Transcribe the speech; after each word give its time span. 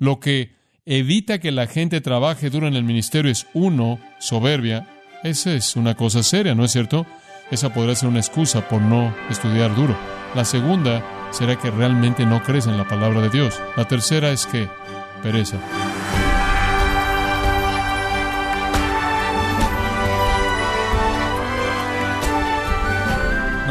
Lo 0.00 0.18
que 0.18 0.56
evita 0.86 1.38
que 1.38 1.52
la 1.52 1.66
gente 1.66 2.00
trabaje 2.00 2.50
duro 2.50 2.66
en 2.66 2.74
el 2.74 2.84
ministerio 2.84 3.30
es 3.30 3.46
uno, 3.52 4.00
soberbia. 4.18 4.88
Esa 5.22 5.52
es 5.52 5.76
una 5.76 5.94
cosa 5.94 6.22
seria, 6.22 6.54
¿no 6.54 6.64
es 6.64 6.72
cierto? 6.72 7.06
Esa 7.50 7.74
podrá 7.74 7.94
ser 7.94 8.08
una 8.08 8.18
excusa 8.18 8.66
por 8.66 8.80
no 8.80 9.14
estudiar 9.28 9.76
duro. 9.76 9.94
La 10.34 10.46
segunda 10.46 11.04
será 11.32 11.56
que 11.56 11.70
realmente 11.70 12.24
no 12.24 12.42
crees 12.42 12.66
en 12.66 12.78
la 12.78 12.88
palabra 12.88 13.20
de 13.20 13.28
Dios. 13.28 13.60
La 13.76 13.86
tercera 13.86 14.30
es 14.30 14.46
que 14.46 14.68
pereza. 15.22 15.58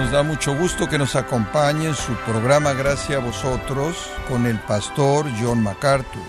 Nos 0.10 0.16
da 0.16 0.24
mucho 0.24 0.58
gusto 0.58 0.90
que 0.90 0.98
nos 0.98 1.16
acompañe 1.16 1.86
en 1.86 1.94
su 1.94 2.16
programa 2.26 2.74
Gracias 2.74 3.22
a 3.22 3.24
vosotros 3.24 3.96
con 4.28 4.48
el 4.48 4.60
pastor 4.62 5.28
John 5.40 5.62
MacArthur. 5.62 6.24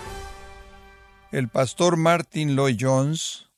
El 1.31 1.49
pastor 1.49 1.97
Martin 1.97 2.55
Lloyd 2.55 2.77
Jones 2.79 3.49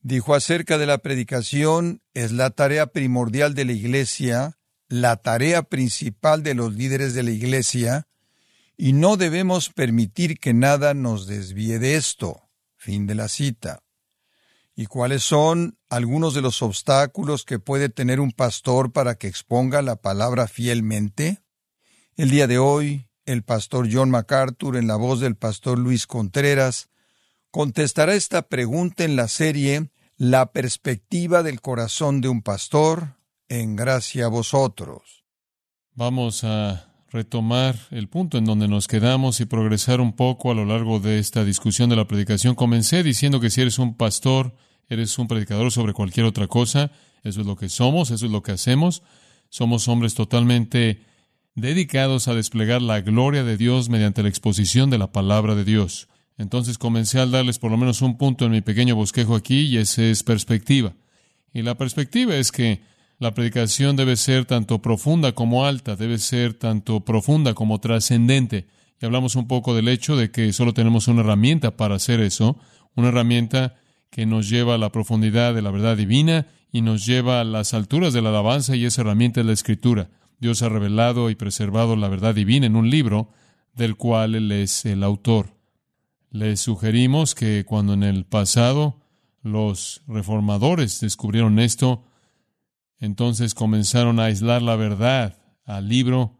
dijo 0.00 0.36
acerca 0.36 0.78
de 0.78 0.86
la 0.86 0.98
predicación 0.98 2.02
es 2.14 2.30
la 2.30 2.50
tarea 2.50 2.86
primordial 2.86 3.56
de 3.56 3.64
la 3.64 3.72
iglesia, 3.72 4.58
la 4.86 5.16
tarea 5.16 5.64
principal 5.64 6.44
de 6.44 6.54
los 6.54 6.72
líderes 6.74 7.12
de 7.14 7.24
la 7.24 7.32
iglesia, 7.32 8.06
y 8.76 8.92
no 8.92 9.16
debemos 9.16 9.70
permitir 9.70 10.38
que 10.38 10.54
nada 10.54 10.94
nos 10.94 11.26
desvíe 11.26 11.80
de 11.80 11.96
esto. 11.96 12.48
Fin 12.76 13.08
de 13.08 13.16
la 13.16 13.26
cita. 13.26 13.83
¿Y 14.76 14.86
cuáles 14.86 15.22
son 15.22 15.78
algunos 15.88 16.34
de 16.34 16.42
los 16.42 16.60
obstáculos 16.60 17.44
que 17.44 17.60
puede 17.60 17.88
tener 17.88 18.18
un 18.18 18.32
pastor 18.32 18.92
para 18.92 19.14
que 19.14 19.28
exponga 19.28 19.82
la 19.82 19.96
palabra 19.96 20.48
fielmente? 20.48 21.42
El 22.16 22.30
día 22.30 22.46
de 22.48 22.58
hoy, 22.58 23.08
el 23.24 23.44
pastor 23.44 23.88
John 23.90 24.10
MacArthur, 24.10 24.76
en 24.76 24.88
la 24.88 24.96
voz 24.96 25.20
del 25.20 25.36
pastor 25.36 25.78
Luis 25.78 26.06
Contreras, 26.06 26.88
contestará 27.52 28.14
esta 28.14 28.42
pregunta 28.42 29.04
en 29.04 29.14
la 29.14 29.28
serie 29.28 29.90
La 30.16 30.52
perspectiva 30.52 31.44
del 31.44 31.60
corazón 31.60 32.20
de 32.20 32.28
un 32.28 32.42
pastor, 32.42 33.16
en 33.48 33.76
gracia 33.76 34.26
a 34.26 34.28
vosotros. 34.28 35.24
Vamos 35.92 36.42
a 36.42 36.93
retomar 37.14 37.78
el 37.92 38.08
punto 38.08 38.38
en 38.38 38.44
donde 38.44 38.66
nos 38.66 38.88
quedamos 38.88 39.38
y 39.38 39.44
progresar 39.44 40.00
un 40.00 40.14
poco 40.14 40.50
a 40.50 40.54
lo 40.54 40.64
largo 40.64 40.98
de 40.98 41.20
esta 41.20 41.44
discusión 41.44 41.88
de 41.88 41.94
la 41.94 42.08
predicación. 42.08 42.56
Comencé 42.56 43.04
diciendo 43.04 43.38
que 43.38 43.50
si 43.50 43.60
eres 43.60 43.78
un 43.78 43.94
pastor, 43.94 44.52
eres 44.88 45.16
un 45.16 45.28
predicador 45.28 45.70
sobre 45.70 45.92
cualquier 45.92 46.26
otra 46.26 46.48
cosa, 46.48 46.90
eso 47.22 47.40
es 47.40 47.46
lo 47.46 47.54
que 47.54 47.68
somos, 47.68 48.10
eso 48.10 48.26
es 48.26 48.32
lo 48.32 48.42
que 48.42 48.50
hacemos. 48.50 49.04
Somos 49.48 49.86
hombres 49.86 50.14
totalmente 50.14 51.02
dedicados 51.54 52.26
a 52.26 52.34
desplegar 52.34 52.82
la 52.82 53.00
gloria 53.00 53.44
de 53.44 53.56
Dios 53.56 53.88
mediante 53.88 54.24
la 54.24 54.28
exposición 54.28 54.90
de 54.90 54.98
la 54.98 55.12
palabra 55.12 55.54
de 55.54 55.64
Dios. 55.64 56.08
Entonces 56.36 56.78
comencé 56.78 57.20
a 57.20 57.26
darles 57.26 57.60
por 57.60 57.70
lo 57.70 57.76
menos 57.76 58.02
un 58.02 58.18
punto 58.18 58.44
en 58.46 58.50
mi 58.50 58.60
pequeño 58.60 58.96
bosquejo 58.96 59.36
aquí 59.36 59.60
y 59.60 59.76
ese 59.76 60.10
es 60.10 60.24
perspectiva. 60.24 60.94
Y 61.52 61.62
la 61.62 61.76
perspectiva 61.76 62.34
es 62.34 62.50
que 62.50 62.82
la 63.18 63.34
predicación 63.34 63.96
debe 63.96 64.16
ser 64.16 64.44
tanto 64.44 64.82
profunda 64.82 65.32
como 65.32 65.66
alta, 65.66 65.96
debe 65.96 66.18
ser 66.18 66.54
tanto 66.54 67.04
profunda 67.04 67.54
como 67.54 67.80
trascendente. 67.80 68.66
Y 69.00 69.06
hablamos 69.06 69.36
un 69.36 69.46
poco 69.46 69.74
del 69.74 69.88
hecho 69.88 70.16
de 70.16 70.30
que 70.30 70.52
solo 70.52 70.74
tenemos 70.74 71.08
una 71.08 71.20
herramienta 71.20 71.76
para 71.76 71.94
hacer 71.94 72.20
eso, 72.20 72.58
una 72.94 73.08
herramienta 73.08 73.76
que 74.10 74.26
nos 74.26 74.48
lleva 74.48 74.74
a 74.74 74.78
la 74.78 74.90
profundidad 74.90 75.54
de 75.54 75.62
la 75.62 75.70
verdad 75.70 75.96
divina 75.96 76.46
y 76.70 76.82
nos 76.82 77.06
lleva 77.06 77.40
a 77.40 77.44
las 77.44 77.74
alturas 77.74 78.12
de 78.12 78.22
la 78.22 78.30
alabanza 78.30 78.76
y 78.76 78.84
esa 78.84 79.02
herramienta 79.02 79.40
es 79.40 79.46
la 79.46 79.52
escritura. 79.52 80.10
Dios 80.38 80.62
ha 80.62 80.68
revelado 80.68 81.30
y 81.30 81.34
preservado 81.34 81.96
la 81.96 82.08
verdad 82.08 82.34
divina 82.34 82.66
en 82.66 82.76
un 82.76 82.90
libro 82.90 83.30
del 83.74 83.96
cual 83.96 84.34
Él 84.34 84.50
es 84.52 84.84
el 84.84 85.02
autor. 85.02 85.56
Les 86.30 86.60
sugerimos 86.60 87.34
que 87.34 87.64
cuando 87.64 87.92
en 87.94 88.02
el 88.02 88.24
pasado 88.24 89.00
los 89.42 90.02
reformadores 90.06 91.00
descubrieron 91.00 91.58
esto, 91.58 92.04
entonces 93.04 93.54
comenzaron 93.54 94.18
a 94.18 94.24
aislar 94.24 94.62
la 94.62 94.76
verdad 94.76 95.36
al 95.64 95.88
libro 95.88 96.38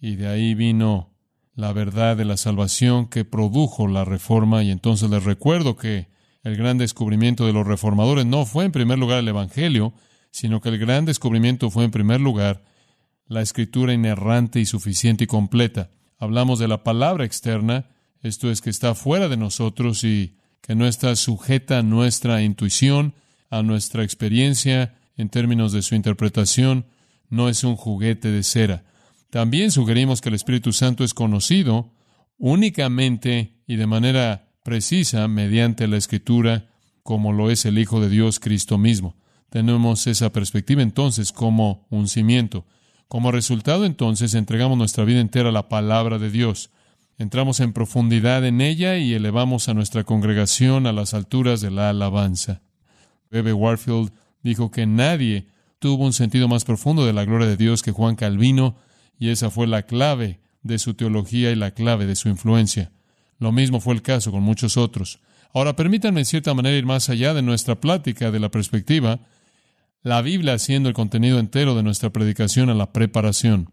y 0.00 0.16
de 0.16 0.28
ahí 0.28 0.54
vino 0.54 1.14
la 1.54 1.72
verdad 1.72 2.16
de 2.16 2.24
la 2.24 2.36
salvación 2.36 3.06
que 3.06 3.24
produjo 3.24 3.86
la 3.86 4.04
reforma 4.04 4.62
y 4.62 4.70
entonces 4.70 5.10
les 5.10 5.24
recuerdo 5.24 5.76
que 5.76 6.08
el 6.42 6.56
gran 6.56 6.78
descubrimiento 6.78 7.46
de 7.46 7.52
los 7.52 7.66
reformadores 7.66 8.26
no 8.26 8.46
fue 8.46 8.64
en 8.64 8.72
primer 8.72 8.98
lugar 8.98 9.18
el 9.18 9.28
Evangelio, 9.28 9.92
sino 10.30 10.60
que 10.60 10.70
el 10.70 10.78
gran 10.78 11.04
descubrimiento 11.04 11.70
fue 11.70 11.84
en 11.84 11.90
primer 11.90 12.20
lugar 12.20 12.64
la 13.26 13.42
escritura 13.42 13.92
inerrante 13.92 14.58
y 14.58 14.66
suficiente 14.66 15.24
y 15.24 15.26
completa. 15.26 15.90
Hablamos 16.18 16.58
de 16.58 16.68
la 16.68 16.82
palabra 16.82 17.24
externa, 17.24 17.86
esto 18.22 18.50
es 18.50 18.60
que 18.60 18.70
está 18.70 18.94
fuera 18.94 19.28
de 19.28 19.36
nosotros 19.36 20.02
y 20.02 20.36
que 20.60 20.74
no 20.74 20.86
está 20.86 21.14
sujeta 21.14 21.78
a 21.78 21.82
nuestra 21.82 22.42
intuición, 22.42 23.14
a 23.50 23.62
nuestra 23.62 24.02
experiencia 24.02 24.96
en 25.20 25.28
términos 25.28 25.72
de 25.72 25.82
su 25.82 25.94
interpretación, 25.94 26.86
no 27.28 27.48
es 27.48 27.62
un 27.64 27.76
juguete 27.76 28.30
de 28.30 28.42
cera. 28.42 28.84
También 29.30 29.70
sugerimos 29.70 30.20
que 30.20 30.28
el 30.28 30.34
Espíritu 30.34 30.72
Santo 30.72 31.04
es 31.04 31.14
conocido 31.14 31.92
únicamente 32.38 33.54
y 33.66 33.76
de 33.76 33.86
manera 33.86 34.48
precisa 34.64 35.28
mediante 35.28 35.86
la 35.86 35.96
Escritura, 35.96 36.70
como 37.02 37.32
lo 37.32 37.50
es 37.50 37.64
el 37.64 37.78
Hijo 37.78 38.00
de 38.00 38.08
Dios 38.08 38.40
Cristo 38.40 38.78
mismo. 38.78 39.16
Tenemos 39.50 40.06
esa 40.06 40.32
perspectiva 40.32 40.82
entonces 40.82 41.32
como 41.32 41.86
un 41.90 42.08
cimiento. 42.08 42.66
Como 43.08 43.32
resultado 43.32 43.84
entonces 43.84 44.34
entregamos 44.34 44.78
nuestra 44.78 45.04
vida 45.04 45.20
entera 45.20 45.50
a 45.50 45.52
la 45.52 45.68
palabra 45.68 46.18
de 46.18 46.30
Dios. 46.30 46.70
Entramos 47.18 47.60
en 47.60 47.72
profundidad 47.72 48.46
en 48.46 48.60
ella 48.60 48.96
y 48.96 49.12
elevamos 49.12 49.68
a 49.68 49.74
nuestra 49.74 50.04
congregación 50.04 50.86
a 50.86 50.92
las 50.92 51.12
alturas 51.12 51.60
de 51.60 51.70
la 51.70 51.90
alabanza. 51.90 52.62
Bebe 53.30 53.52
Warfield 53.52 54.12
dijo 54.42 54.70
que 54.70 54.86
nadie 54.86 55.46
tuvo 55.78 56.04
un 56.04 56.12
sentido 56.12 56.48
más 56.48 56.64
profundo 56.64 57.06
de 57.06 57.12
la 57.12 57.24
gloria 57.24 57.46
de 57.46 57.56
Dios 57.56 57.82
que 57.82 57.92
Juan 57.92 58.16
Calvino, 58.16 58.76
y 59.18 59.30
esa 59.30 59.50
fue 59.50 59.66
la 59.66 59.82
clave 59.82 60.40
de 60.62 60.78
su 60.78 60.94
teología 60.94 61.50
y 61.50 61.56
la 61.56 61.72
clave 61.72 62.06
de 62.06 62.16
su 62.16 62.28
influencia. 62.28 62.92
Lo 63.38 63.52
mismo 63.52 63.80
fue 63.80 63.94
el 63.94 64.02
caso 64.02 64.30
con 64.30 64.42
muchos 64.42 64.76
otros. 64.76 65.20
Ahora 65.52 65.74
permítanme 65.74 66.20
en 66.20 66.26
cierta 66.26 66.54
manera 66.54 66.76
ir 66.76 66.86
más 66.86 67.08
allá 67.08 67.34
de 67.34 67.42
nuestra 67.42 67.80
plática 67.80 68.30
de 68.30 68.38
la 68.38 68.50
perspectiva, 68.50 69.20
la 70.02 70.22
Biblia 70.22 70.58
siendo 70.58 70.88
el 70.88 70.94
contenido 70.94 71.38
entero 71.38 71.74
de 71.74 71.82
nuestra 71.82 72.10
predicación 72.10 72.70
a 72.70 72.74
la 72.74 72.92
preparación. 72.92 73.72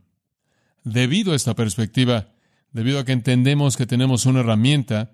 Debido 0.83 1.33
a 1.33 1.35
esta 1.35 1.55
perspectiva, 1.55 2.29
debido 2.71 2.99
a 2.99 3.05
que 3.05 3.11
entendemos 3.11 3.77
que 3.77 3.85
tenemos 3.85 4.25
una 4.25 4.39
herramienta 4.39 5.11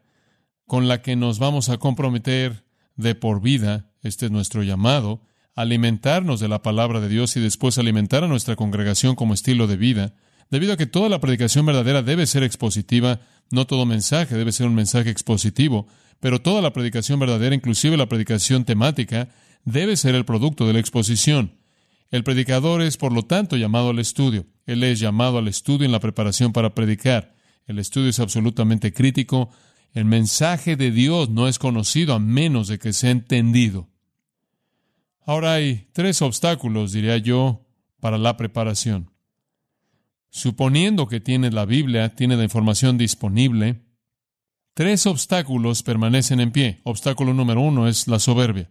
con 0.66 0.88
la 0.88 1.02
que 1.02 1.16
nos 1.16 1.40
vamos 1.40 1.70
a 1.70 1.78
comprometer 1.78 2.64
de 2.96 3.16
por 3.16 3.42
vida, 3.42 3.92
este 4.02 4.28
es 4.28 4.32
nuestro 4.32 4.64
llamado, 4.64 5.22
alimentarnos 5.56 6.40
de 6.40 6.48
la 6.48 6.62
palabra 6.62 7.00
de 7.00 7.10
Dios 7.10 7.36
y 7.36 7.40
después 7.40 7.78
alimentar 7.78 8.24
a 8.24 8.28
nuestra 8.28 8.56
congregación 8.56 9.16
como 9.16 9.34
estilo 9.34 9.68
de 9.68 9.78
vida, 9.78 10.14
debido 10.50 10.74
a 10.74 10.78
que 10.78 10.86
toda 10.86 11.10
la 11.10 11.20
predicación 11.20 11.66
verdadera 11.66 12.02
debe 12.02 12.26
ser 12.26 12.44
expositiva, 12.44 13.22
no 13.52 13.66
todo 13.66 13.86
mensaje 13.86 14.36
debe 14.36 14.52
ser 14.52 14.68
un 14.68 14.76
mensaje 14.76 15.10
expositivo, 15.10 15.88
pero 16.20 16.42
toda 16.42 16.62
la 16.62 16.74
predicación 16.74 17.20
verdadera, 17.20 17.56
inclusive 17.56 17.98
la 17.98 18.08
predicación 18.08 18.66
temática, 18.66 19.30
debe 19.66 19.98
ser 19.98 20.16
el 20.16 20.26
producto 20.26 20.66
de 20.66 20.74
la 20.74 20.80
exposición. 20.80 21.58
El 22.12 22.24
predicador 22.24 22.82
es, 22.82 22.98
por 22.98 23.12
lo 23.12 23.24
tanto, 23.24 23.58
llamado 23.58 23.90
al 23.90 24.00
estudio. 24.00 24.46
Él 24.66 24.84
es 24.84 25.00
llamado 25.00 25.40
al 25.40 25.48
estudio 25.48 25.86
en 25.86 25.92
la 25.92 26.00
preparación 26.00 26.54
para 26.54 26.76
predicar. 26.76 27.36
El 27.66 27.80
estudio 27.80 28.10
es 28.10 28.20
absolutamente 28.20 28.94
crítico. 28.94 29.50
El 29.94 30.06
mensaje 30.06 30.76
de 30.76 30.92
Dios 30.92 31.30
no 31.30 31.48
es 31.48 31.60
conocido 31.60 32.14
a 32.14 32.20
menos 32.20 32.68
de 32.68 32.78
que 32.78 32.94
sea 32.94 33.12
entendido. 33.12 33.90
Ahora 35.26 35.54
hay 35.54 35.88
tres 35.94 36.22
obstáculos, 36.22 36.92
diría 36.92 37.18
yo, 37.18 37.66
para 38.00 38.18
la 38.18 38.36
preparación. 38.36 39.12
Suponiendo 40.30 41.08
que 41.08 41.20
tiene 41.20 41.52
la 41.52 41.66
Biblia, 41.66 42.16
tiene 42.16 42.36
la 42.36 42.44
información 42.44 42.98
disponible, 42.98 43.84
tres 44.74 45.06
obstáculos 45.06 45.84
permanecen 45.84 46.40
en 46.40 46.52
pie. 46.52 46.82
Obstáculo 46.84 47.34
número 47.34 47.62
uno 47.62 47.88
es 47.88 48.08
la 48.08 48.20
soberbia. 48.20 48.70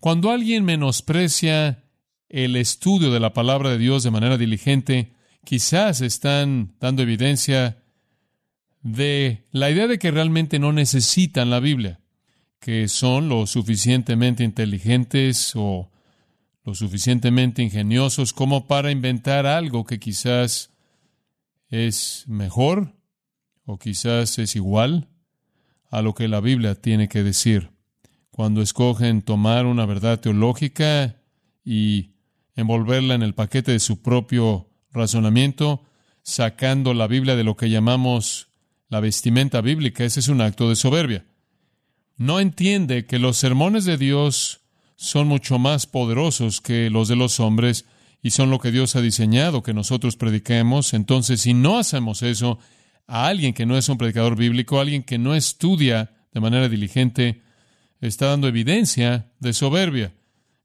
Cuando 0.00 0.30
alguien 0.30 0.64
menosprecia 0.64 1.84
el 2.28 2.56
estudio 2.56 3.10
de 3.10 3.20
la 3.20 3.32
palabra 3.32 3.70
de 3.70 3.78
Dios 3.78 4.02
de 4.02 4.10
manera 4.10 4.36
diligente, 4.36 5.14
quizás 5.44 6.00
están 6.00 6.74
dando 6.80 7.02
evidencia 7.02 7.82
de 8.82 9.46
la 9.52 9.70
idea 9.70 9.86
de 9.86 9.98
que 9.98 10.10
realmente 10.10 10.58
no 10.58 10.72
necesitan 10.72 11.48
la 11.50 11.60
Biblia, 11.60 12.00
que 12.66 12.88
son 12.88 13.28
lo 13.28 13.46
suficientemente 13.46 14.42
inteligentes 14.42 15.52
o 15.54 15.88
lo 16.64 16.74
suficientemente 16.74 17.62
ingeniosos 17.62 18.32
como 18.32 18.66
para 18.66 18.90
inventar 18.90 19.46
algo 19.46 19.84
que 19.84 20.00
quizás 20.00 20.72
es 21.68 22.24
mejor 22.26 22.92
o 23.66 23.78
quizás 23.78 24.40
es 24.40 24.56
igual 24.56 25.06
a 25.92 26.02
lo 26.02 26.16
que 26.16 26.26
la 26.26 26.40
Biblia 26.40 26.74
tiene 26.74 27.08
que 27.08 27.22
decir. 27.22 27.70
Cuando 28.30 28.62
escogen 28.62 29.22
tomar 29.22 29.64
una 29.64 29.86
verdad 29.86 30.18
teológica 30.18 31.22
y 31.64 32.16
envolverla 32.56 33.14
en 33.14 33.22
el 33.22 33.34
paquete 33.34 33.70
de 33.70 33.78
su 33.78 34.02
propio 34.02 34.68
razonamiento, 34.90 35.84
sacando 36.24 36.94
la 36.94 37.06
Biblia 37.06 37.36
de 37.36 37.44
lo 37.44 37.56
que 37.56 37.70
llamamos 37.70 38.48
la 38.88 38.98
vestimenta 38.98 39.60
bíblica, 39.60 40.02
ese 40.02 40.18
es 40.18 40.26
un 40.26 40.40
acto 40.40 40.68
de 40.68 40.74
soberbia. 40.74 41.26
No 42.16 42.40
entiende 42.40 43.06
que 43.06 43.18
los 43.18 43.36
sermones 43.36 43.84
de 43.84 43.98
Dios 43.98 44.60
son 44.96 45.28
mucho 45.28 45.58
más 45.58 45.86
poderosos 45.86 46.60
que 46.60 46.88
los 46.88 47.08
de 47.08 47.16
los 47.16 47.40
hombres 47.40 47.84
y 48.22 48.30
son 48.30 48.50
lo 48.50 48.58
que 48.58 48.72
Dios 48.72 48.96
ha 48.96 49.02
diseñado 49.02 49.62
que 49.62 49.74
nosotros 49.74 50.16
prediquemos. 50.16 50.94
Entonces, 50.94 51.42
si 51.42 51.52
no 51.52 51.78
hacemos 51.78 52.22
eso 52.22 52.58
a 53.06 53.26
alguien 53.26 53.52
que 53.52 53.66
no 53.66 53.76
es 53.76 53.88
un 53.88 53.98
predicador 53.98 54.36
bíblico, 54.36 54.80
alguien 54.80 55.02
que 55.02 55.18
no 55.18 55.34
estudia 55.34 56.10
de 56.32 56.40
manera 56.40 56.68
diligente, 56.68 57.42
está 58.00 58.26
dando 58.26 58.48
evidencia 58.48 59.30
de 59.38 59.52
soberbia. 59.52 60.12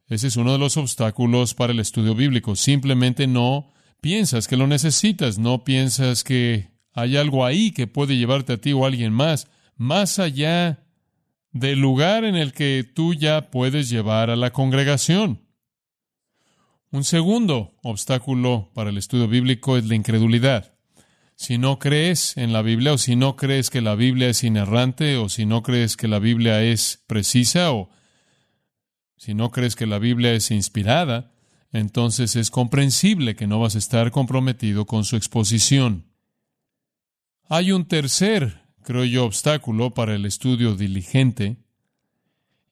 Ese 0.08 0.28
es 0.28 0.36
uno 0.36 0.54
de 0.54 0.58
los 0.58 0.76
obstáculos 0.78 1.54
para 1.54 1.72
el 1.72 1.80
estudio 1.80 2.16
bíblico. 2.16 2.56
Simplemente 2.56 3.28
no 3.28 3.72
piensas 4.02 4.48
que 4.48 4.58
lo 4.58 4.68
necesitas, 4.68 5.38
no 5.38 5.64
piensas 5.64 6.24
que 6.24 6.70
hay 6.94 7.16
algo 7.16 7.46
ahí 7.46 7.72
que 7.72 7.88
puede 7.88 8.18
llevarte 8.18 8.54
a 8.54 8.58
ti 8.58 8.74
o 8.74 8.84
a 8.84 8.88
alguien 8.88 9.14
más, 9.14 9.48
más 9.78 10.20
allá 10.20 10.84
del 11.52 11.80
lugar 11.80 12.24
en 12.24 12.36
el 12.36 12.54
que 12.54 12.84
tú 12.84 13.14
ya 13.14 13.50
puedes 13.50 13.90
llevar 13.90 14.30
a 14.30 14.36
la 14.36 14.52
congregación. 14.52 15.42
Un 16.92 17.04
segundo 17.04 17.78
obstáculo 17.84 18.70
para 18.74 18.90
el 18.90 18.98
estudio 18.98 19.28
bíblico 19.28 19.78
es 19.78 19.86
la 19.86 19.96
incredulidad. 19.96 20.74
Si 21.36 21.58
no 21.58 21.80
crees 21.80 22.38
en 22.38 22.54
la 22.54 22.62
Biblia 22.62 22.94
o 22.94 22.98
si 22.98 23.16
no 23.16 23.36
crees 23.36 23.70
que 23.70 23.82
la 23.82 23.96
Biblia 23.96 24.30
es 24.30 24.44
inerrante 24.44 25.18
o 25.18 25.30
si 25.30 25.46
no 25.46 25.64
crees 25.64 25.98
que 25.98 26.08
la 26.08 26.20
Biblia 26.20 26.62
es 26.62 27.04
precisa 27.08 27.72
o 27.72 27.90
si 29.18 29.34
no 29.34 29.52
crees 29.52 29.76
que 29.76 29.88
la 29.88 30.00
Biblia 30.00 30.34
es 30.34 30.52
inspirada, 30.52 31.32
entonces 31.72 32.36
es 32.36 32.52
comprensible 32.52 33.36
que 33.36 33.48
no 33.48 33.60
vas 33.60 33.76
a 33.76 33.80
estar 33.80 34.12
comprometido 34.12 34.86
con 34.86 35.06
su 35.06 35.16
exposición. 35.16 36.12
Hay 37.48 37.72
un 37.72 37.86
tercer, 37.86 38.61
creo 38.84 39.04
yo, 39.06 39.26
obstáculo 39.26 39.94
para 39.94 40.16
el 40.16 40.26
estudio 40.26 40.76
diligente, 40.76 41.58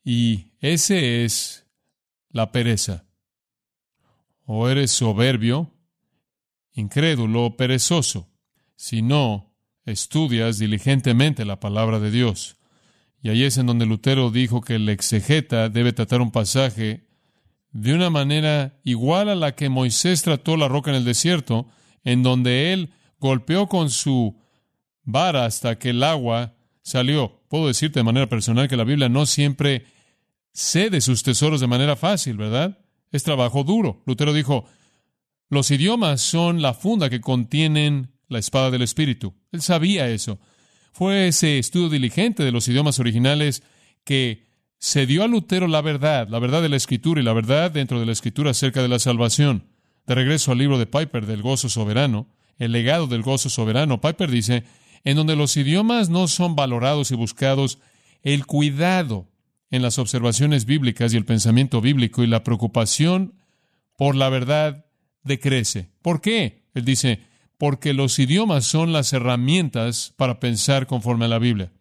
y 0.03 0.53
ese 0.59 1.23
es 1.23 1.65
la 2.29 2.51
pereza. 2.51 3.05
O 4.45 4.67
eres 4.69 4.91
soberbio, 4.91 5.71
incrédulo 6.73 7.45
o 7.45 7.57
perezoso, 7.57 8.29
si 8.75 9.01
no 9.01 9.53
estudias 9.85 10.57
diligentemente 10.57 11.45
la 11.45 11.59
palabra 11.59 11.99
de 11.99 12.11
Dios. 12.11 12.57
Y 13.21 13.29
ahí 13.29 13.43
es 13.43 13.57
en 13.57 13.65
donde 13.65 13.85
Lutero 13.85 14.31
dijo 14.31 14.61
que 14.61 14.75
el 14.75 14.87
exegeta 14.89 15.69
debe 15.69 15.93
tratar 15.93 16.21
un 16.21 16.31
pasaje 16.31 17.07
de 17.71 17.93
una 17.93 18.09
manera 18.09 18.79
igual 18.83 19.29
a 19.29 19.35
la 19.35 19.55
que 19.55 19.69
Moisés 19.69 20.21
trató 20.21 20.57
la 20.57 20.67
roca 20.67 20.91
en 20.91 20.97
el 20.97 21.05
desierto, 21.05 21.67
en 22.03 22.23
donde 22.23 22.73
él 22.73 22.93
golpeó 23.19 23.67
con 23.67 23.89
su 23.89 24.39
vara 25.03 25.45
hasta 25.45 25.77
que 25.77 25.89
el 25.89 26.03
agua 26.03 26.55
salió. 26.81 27.41
Puedo 27.47 27.67
decirte 27.67 27.99
de 27.99 28.03
manera 28.03 28.27
personal 28.27 28.67
que 28.67 28.77
la 28.77 28.83
Biblia 28.83 29.09
no 29.09 29.25
siempre 29.25 29.85
cede 30.53 31.01
sus 31.01 31.23
tesoros 31.23 31.61
de 31.61 31.67
manera 31.67 31.95
fácil, 31.95 32.37
¿verdad? 32.37 32.79
Es 33.11 33.23
trabajo 33.23 33.63
duro. 33.63 34.03
Lutero 34.05 34.33
dijo, 34.33 34.65
los 35.49 35.71
idiomas 35.71 36.21
son 36.21 36.61
la 36.61 36.73
funda 36.73 37.09
que 37.09 37.21
contienen 37.21 38.11
la 38.27 38.39
espada 38.39 38.69
del 38.71 38.83
Espíritu. 38.83 39.33
Él 39.51 39.61
sabía 39.61 40.07
eso. 40.09 40.39
Fue 40.91 41.27
ese 41.27 41.57
estudio 41.59 41.89
diligente 41.89 42.43
de 42.43 42.51
los 42.51 42.67
idiomas 42.67 42.99
originales 42.99 43.63
que 44.03 44.47
se 44.77 45.05
dio 45.05 45.23
a 45.23 45.27
Lutero 45.27 45.67
la 45.67 45.81
verdad, 45.81 46.27
la 46.29 46.39
verdad 46.39 46.61
de 46.61 46.69
la 46.69 46.77
Escritura 46.77 47.19
y 47.19 47.23
la 47.23 47.33
verdad 47.33 47.71
dentro 47.71 47.99
de 47.99 48.05
la 48.05 48.11
Escritura 48.11 48.51
acerca 48.51 48.81
de 48.81 48.87
la 48.87 48.99
salvación. 48.99 49.65
De 50.05 50.15
regreso 50.15 50.51
al 50.51 50.57
libro 50.57 50.77
de 50.77 50.85
Piper 50.85 51.25
del 51.25 51.41
gozo 51.41 51.69
soberano, 51.69 52.27
el 52.57 52.71
legado 52.71 53.07
del 53.07 53.21
gozo 53.21 53.49
soberano, 53.49 54.01
Piper 54.01 54.31
dice, 54.31 54.63
en 55.03 55.15
donde 55.15 55.35
los 55.35 55.55
idiomas 55.57 56.09
no 56.09 56.27
son 56.27 56.55
valorados 56.55 57.11
y 57.11 57.15
buscados, 57.15 57.79
el 58.21 58.45
cuidado 58.45 59.27
en 59.71 59.81
las 59.81 59.99
observaciones 59.99 60.65
bíblicas 60.65 61.13
y 61.13 61.17
el 61.17 61.25
pensamiento 61.25 61.81
bíblico 61.81 62.23
y 62.23 62.27
la 62.27 62.43
preocupación 62.43 63.35
por 63.95 64.15
la 64.15 64.29
verdad 64.29 64.85
decrece. 65.23 65.89
¿Por 66.01 66.21
qué? 66.21 66.63
Él 66.73 66.85
dice, 66.85 67.21
porque 67.57 67.93
los 67.93 68.17
idiomas 68.19 68.65
son 68.65 68.93
las 68.93 69.11
herramientas 69.13 70.13
para 70.15 70.39
pensar 70.39 70.87
conforme 70.87 71.25
a 71.25 71.29
la 71.29 71.39
Biblia. 71.39 71.71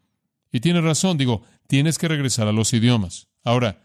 Y 0.52 0.60
tiene 0.60 0.80
razón, 0.80 1.18
digo, 1.18 1.42
tienes 1.66 1.98
que 1.98 2.08
regresar 2.08 2.48
a 2.48 2.52
los 2.52 2.72
idiomas. 2.72 3.28
Ahora, 3.44 3.82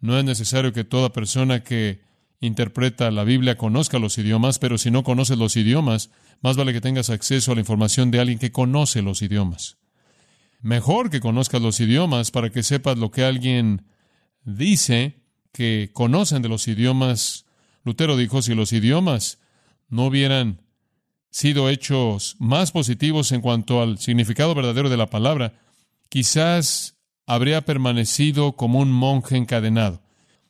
no 0.00 0.18
es 0.18 0.24
necesario 0.24 0.72
que 0.72 0.84
toda 0.84 1.12
persona 1.12 1.62
que 1.64 2.00
interpreta 2.40 3.10
la 3.10 3.24
Biblia 3.24 3.56
conozca 3.56 3.98
los 3.98 4.18
idiomas, 4.18 4.58
pero 4.58 4.78
si 4.78 4.90
no 4.90 5.02
conoces 5.02 5.38
los 5.38 5.56
idiomas, 5.56 6.10
más 6.42 6.56
vale 6.56 6.72
que 6.72 6.80
tengas 6.80 7.10
acceso 7.10 7.52
a 7.52 7.54
la 7.54 7.60
información 7.60 8.10
de 8.10 8.20
alguien 8.20 8.38
que 8.38 8.52
conoce 8.52 9.02
los 9.02 9.22
idiomas. 9.22 9.78
Mejor 10.60 11.10
que 11.10 11.20
conozcas 11.20 11.62
los 11.62 11.80
idiomas 11.80 12.30
para 12.30 12.50
que 12.50 12.62
sepas 12.62 12.98
lo 12.98 13.10
que 13.10 13.24
alguien 13.24 13.86
dice 14.44 15.22
que 15.52 15.90
conocen 15.92 16.42
de 16.42 16.48
los 16.48 16.68
idiomas. 16.68 17.46
Lutero 17.84 18.16
dijo, 18.16 18.42
si 18.42 18.54
los 18.54 18.72
idiomas 18.72 19.38
no 19.88 20.06
hubieran 20.06 20.62
sido 21.30 21.68
hechos 21.68 22.36
más 22.38 22.72
positivos 22.72 23.32
en 23.32 23.40
cuanto 23.40 23.82
al 23.82 23.98
significado 23.98 24.54
verdadero 24.54 24.88
de 24.88 24.96
la 24.96 25.06
palabra, 25.06 25.54
quizás 26.08 26.96
habría 27.26 27.62
permanecido 27.62 28.52
como 28.52 28.78
un 28.78 28.90
monje 28.90 29.36
encadenado. 29.36 30.02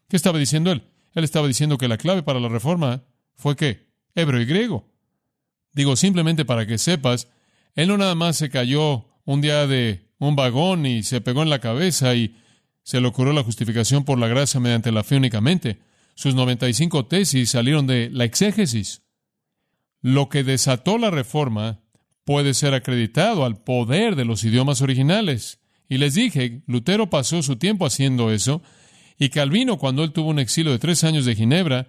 ¿Qué 0.08 0.16
estaba 0.16 0.38
diciendo 0.38 0.70
él? 0.70 0.84
Él 1.16 1.24
estaba 1.24 1.48
diciendo 1.48 1.78
que 1.78 1.88
la 1.88 1.96
clave 1.96 2.22
para 2.22 2.40
la 2.40 2.50
reforma 2.50 3.02
fue 3.36 3.56
qué? 3.56 3.88
Hebreo 4.14 4.42
y 4.42 4.44
griego. 4.44 4.86
Digo, 5.72 5.96
simplemente 5.96 6.44
para 6.44 6.66
que 6.66 6.76
sepas, 6.76 7.28
él 7.74 7.88
no 7.88 7.96
nada 7.96 8.14
más 8.14 8.36
se 8.36 8.50
cayó 8.50 9.06
un 9.24 9.40
día 9.40 9.66
de 9.66 10.10
un 10.18 10.36
vagón 10.36 10.84
y 10.84 11.02
se 11.02 11.22
pegó 11.22 11.42
en 11.42 11.48
la 11.48 11.58
cabeza 11.58 12.14
y 12.14 12.36
se 12.82 13.00
le 13.00 13.08
ocurrió 13.08 13.32
la 13.32 13.42
justificación 13.42 14.04
por 14.04 14.18
la 14.18 14.28
gracia 14.28 14.60
mediante 14.60 14.92
la 14.92 15.04
fe 15.04 15.16
únicamente. 15.16 15.78
Sus 16.14 16.34
95 16.34 17.06
tesis 17.06 17.50
salieron 17.50 17.86
de 17.86 18.10
la 18.10 18.24
exégesis. 18.24 19.00
Lo 20.02 20.28
que 20.28 20.44
desató 20.44 20.98
la 20.98 21.10
reforma 21.10 21.80
puede 22.24 22.52
ser 22.52 22.74
acreditado 22.74 23.46
al 23.46 23.56
poder 23.62 24.16
de 24.16 24.26
los 24.26 24.44
idiomas 24.44 24.82
originales. 24.82 25.60
Y 25.88 25.96
les 25.96 26.12
dije, 26.12 26.62
Lutero 26.66 27.08
pasó 27.08 27.42
su 27.42 27.56
tiempo 27.56 27.86
haciendo 27.86 28.30
eso, 28.30 28.60
y 29.18 29.30
Calvino, 29.30 29.78
cuando 29.78 30.04
él 30.04 30.12
tuvo 30.12 30.30
un 30.30 30.38
exilio 30.38 30.72
de 30.72 30.78
tres 30.78 31.04
años 31.04 31.24
de 31.24 31.34
Ginebra, 31.34 31.88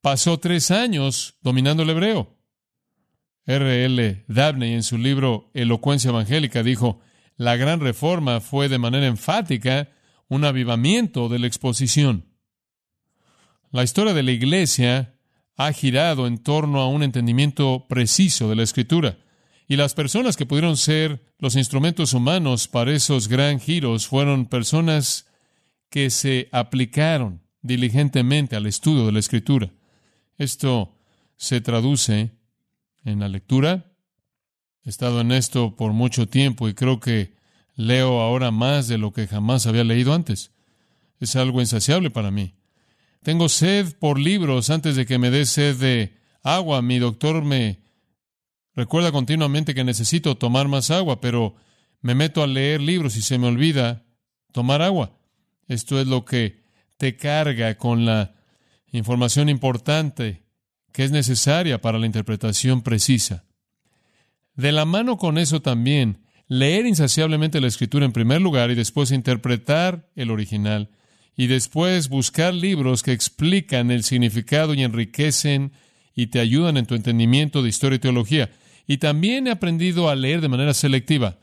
pasó 0.00 0.38
tres 0.38 0.70
años 0.70 1.36
dominando 1.42 1.82
el 1.82 1.90
hebreo. 1.90 2.36
R. 3.46 3.84
L. 3.84 4.24
Dabney 4.26 4.74
en 4.74 4.82
su 4.82 4.98
libro 4.98 5.50
Elocuencia 5.54 6.08
Evangélica 6.08 6.62
dijo, 6.62 7.00
la 7.36 7.56
gran 7.56 7.80
reforma 7.80 8.40
fue 8.40 8.68
de 8.68 8.78
manera 8.78 9.06
enfática 9.06 9.90
un 10.28 10.44
avivamiento 10.44 11.28
de 11.28 11.38
la 11.38 11.46
exposición. 11.46 12.26
La 13.70 13.84
historia 13.84 14.14
de 14.14 14.22
la 14.22 14.32
Iglesia 14.32 15.14
ha 15.56 15.72
girado 15.72 16.26
en 16.26 16.38
torno 16.38 16.80
a 16.80 16.88
un 16.88 17.02
entendimiento 17.02 17.86
preciso 17.88 18.48
de 18.48 18.56
la 18.56 18.62
Escritura, 18.62 19.18
y 19.68 19.76
las 19.76 19.94
personas 19.94 20.36
que 20.36 20.46
pudieron 20.46 20.76
ser 20.76 21.24
los 21.38 21.56
instrumentos 21.56 22.14
humanos 22.14 22.68
para 22.68 22.92
esos 22.92 23.28
gran 23.28 23.60
giros 23.60 24.06
fueron 24.06 24.46
personas 24.46 25.25
que 25.90 26.10
se 26.10 26.48
aplicaron 26.52 27.42
diligentemente 27.62 28.56
al 28.56 28.66
estudio 28.66 29.06
de 29.06 29.12
la 29.12 29.18
Escritura. 29.18 29.72
Esto 30.38 30.96
se 31.36 31.60
traduce 31.60 32.32
en 33.04 33.20
la 33.20 33.28
lectura. 33.28 33.92
He 34.84 34.90
estado 34.90 35.20
en 35.20 35.32
esto 35.32 35.76
por 35.76 35.92
mucho 35.92 36.28
tiempo 36.28 36.68
y 36.68 36.74
creo 36.74 37.00
que 37.00 37.34
leo 37.74 38.20
ahora 38.20 38.50
más 38.50 38.88
de 38.88 38.98
lo 38.98 39.12
que 39.12 39.26
jamás 39.26 39.66
había 39.66 39.84
leído 39.84 40.14
antes. 40.14 40.52
Es 41.18 41.36
algo 41.36 41.60
insaciable 41.60 42.10
para 42.10 42.30
mí. 42.30 42.54
Tengo 43.22 43.48
sed 43.48 43.94
por 43.98 44.18
libros 44.18 44.70
antes 44.70 44.96
de 44.96 45.06
que 45.06 45.18
me 45.18 45.30
dé 45.30 45.46
sed 45.46 45.76
de 45.76 46.16
agua. 46.42 46.82
Mi 46.82 46.98
doctor 46.98 47.42
me 47.42 47.80
recuerda 48.74 49.12
continuamente 49.12 49.74
que 49.74 49.84
necesito 49.84 50.36
tomar 50.36 50.68
más 50.68 50.90
agua, 50.90 51.20
pero 51.20 51.56
me 52.00 52.14
meto 52.14 52.42
a 52.42 52.46
leer 52.46 52.80
libros 52.80 53.16
y 53.16 53.22
se 53.22 53.38
me 53.38 53.48
olvida 53.48 54.04
tomar 54.52 54.82
agua. 54.82 55.18
Esto 55.68 56.00
es 56.00 56.06
lo 56.06 56.24
que 56.24 56.62
te 56.96 57.16
carga 57.16 57.76
con 57.76 58.04
la 58.04 58.34
información 58.92 59.48
importante 59.48 60.42
que 60.92 61.04
es 61.04 61.10
necesaria 61.10 61.80
para 61.80 61.98
la 61.98 62.06
interpretación 62.06 62.82
precisa. 62.82 63.44
De 64.54 64.72
la 64.72 64.86
mano 64.86 65.18
con 65.18 65.36
eso 65.36 65.60
también, 65.60 66.24
leer 66.48 66.86
insaciablemente 66.86 67.60
la 67.60 67.66
escritura 67.66 68.06
en 68.06 68.12
primer 68.12 68.40
lugar 68.40 68.70
y 68.70 68.74
después 68.74 69.10
interpretar 69.10 70.08
el 70.16 70.30
original 70.30 70.88
y 71.36 71.48
después 71.48 72.08
buscar 72.08 72.54
libros 72.54 73.02
que 73.02 73.12
explican 73.12 73.90
el 73.90 74.04
significado 74.04 74.72
y 74.72 74.82
enriquecen 74.82 75.72
y 76.14 76.28
te 76.28 76.40
ayudan 76.40 76.78
en 76.78 76.86
tu 76.86 76.94
entendimiento 76.94 77.62
de 77.62 77.68
historia 77.68 77.96
y 77.96 78.00
teología. 78.00 78.50
Y 78.86 78.96
también 78.96 79.46
he 79.46 79.50
aprendido 79.50 80.08
a 80.08 80.14
leer 80.14 80.40
de 80.40 80.48
manera 80.48 80.72
selectiva. 80.72 81.38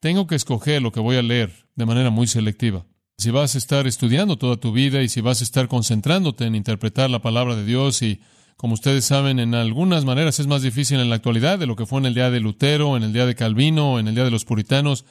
Tengo 0.00 0.26
que 0.26 0.34
escoger 0.34 0.82
lo 0.82 0.92
que 0.92 1.00
voy 1.00 1.16
a 1.16 1.22
leer 1.22 1.50
de 1.76 1.86
manera 1.86 2.10
muy 2.10 2.26
selectiva. 2.26 2.84
Si 3.22 3.30
vas 3.30 3.54
a 3.54 3.58
estar 3.58 3.86
estudiando 3.86 4.36
toda 4.36 4.56
tu 4.56 4.72
vida 4.72 5.00
y 5.00 5.08
si 5.08 5.20
vas 5.20 5.42
a 5.42 5.44
estar 5.44 5.68
concentrándote 5.68 6.44
en 6.44 6.56
interpretar 6.56 7.08
la 7.08 7.22
palabra 7.22 7.54
de 7.54 7.64
Dios 7.64 8.02
y 8.02 8.20
Como 8.56 8.74
ustedes 8.74 9.04
saben, 9.04 9.38
en 9.38 9.54
algunas 9.54 10.04
maneras 10.04 10.40
es 10.40 10.48
más 10.48 10.62
difícil 10.62 10.98
en 10.98 11.08
la 11.08 11.14
actualidad 11.14 11.56
de 11.56 11.66
lo 11.66 11.76
que 11.76 11.86
fue 11.86 12.00
en 12.00 12.06
el 12.06 12.14
día 12.14 12.32
de 12.32 12.40
Lutero, 12.40 12.96
en 12.96 13.04
el 13.04 13.12
día 13.12 13.24
de 13.24 13.36
Calvino, 13.36 14.00
en 14.00 14.08
el 14.08 14.16
día 14.16 14.24
de 14.24 14.32
los 14.32 14.44
puritanos, 14.44 15.04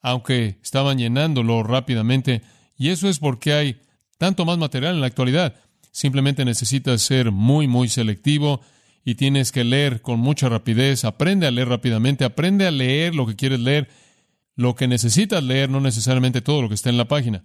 aunque 0.00 0.58
estaban 0.62 0.96
llenándolo 0.96 1.62
rápidamente. 1.62 2.40
Y 2.78 2.88
eso 2.88 3.06
es 3.06 3.18
porque 3.18 3.52
hay 3.52 3.80
tanto 4.16 4.46
más 4.46 4.56
material 4.56 4.94
en 4.94 5.02
la 5.02 5.08
actualidad. 5.08 5.54
Simplemente 5.90 6.46
necesitas 6.46 7.02
ser 7.02 7.32
muy, 7.32 7.68
muy 7.68 7.90
selectivo 7.90 8.62
y 9.04 9.16
tienes 9.16 9.52
que 9.52 9.64
leer 9.64 10.00
con 10.00 10.20
mucha 10.20 10.48
rapidez. 10.48 11.04
Aprende 11.04 11.46
a 11.46 11.50
leer 11.50 11.68
rápidamente, 11.68 12.24
aprende 12.24 12.66
a 12.66 12.70
leer 12.70 13.14
lo 13.14 13.26
que 13.26 13.36
quieres 13.36 13.60
leer, 13.60 13.90
lo 14.54 14.74
que 14.74 14.88
necesitas 14.88 15.42
leer, 15.42 15.70
no 15.70 15.80
necesariamente 15.80 16.42
todo 16.42 16.62
lo 16.62 16.68
que 16.68 16.74
está 16.74 16.90
en 16.90 16.98
la 16.98 17.08
página. 17.08 17.44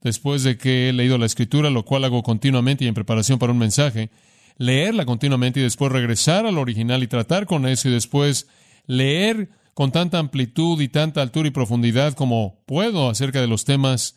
Después 0.00 0.42
de 0.42 0.58
que 0.58 0.88
he 0.88 0.92
leído 0.92 1.18
la 1.18 1.26
escritura, 1.26 1.70
lo 1.70 1.84
cual 1.84 2.04
hago 2.04 2.22
continuamente 2.22 2.84
y 2.84 2.88
en 2.88 2.94
preparación 2.94 3.38
para 3.38 3.52
un 3.52 3.58
mensaje, 3.58 4.10
leerla 4.56 5.06
continuamente 5.06 5.60
y 5.60 5.62
después 5.62 5.92
regresar 5.92 6.46
al 6.46 6.58
original 6.58 7.02
y 7.02 7.06
tratar 7.06 7.46
con 7.46 7.66
eso 7.66 7.88
y 7.88 7.92
después 7.92 8.48
leer 8.86 9.50
con 9.74 9.92
tanta 9.92 10.18
amplitud 10.18 10.80
y 10.80 10.88
tanta 10.88 11.22
altura 11.22 11.48
y 11.48 11.52
profundidad 11.52 12.14
como 12.14 12.60
puedo 12.66 13.08
acerca 13.08 13.40
de 13.40 13.46
los 13.46 13.64
temas, 13.64 14.16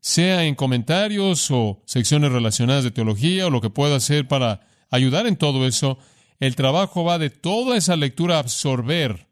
sea 0.00 0.44
en 0.44 0.56
comentarios 0.56 1.50
o 1.50 1.80
secciones 1.86 2.32
relacionadas 2.32 2.84
de 2.84 2.90
teología 2.90 3.46
o 3.46 3.50
lo 3.50 3.60
que 3.60 3.70
pueda 3.70 3.96
hacer 3.96 4.26
para 4.26 4.66
ayudar 4.90 5.26
en 5.26 5.36
todo 5.36 5.66
eso, 5.66 5.98
el 6.40 6.56
trabajo 6.56 7.04
va 7.04 7.18
de 7.18 7.30
toda 7.30 7.76
esa 7.76 7.96
lectura 7.96 8.36
a 8.36 8.40
absorber 8.40 9.28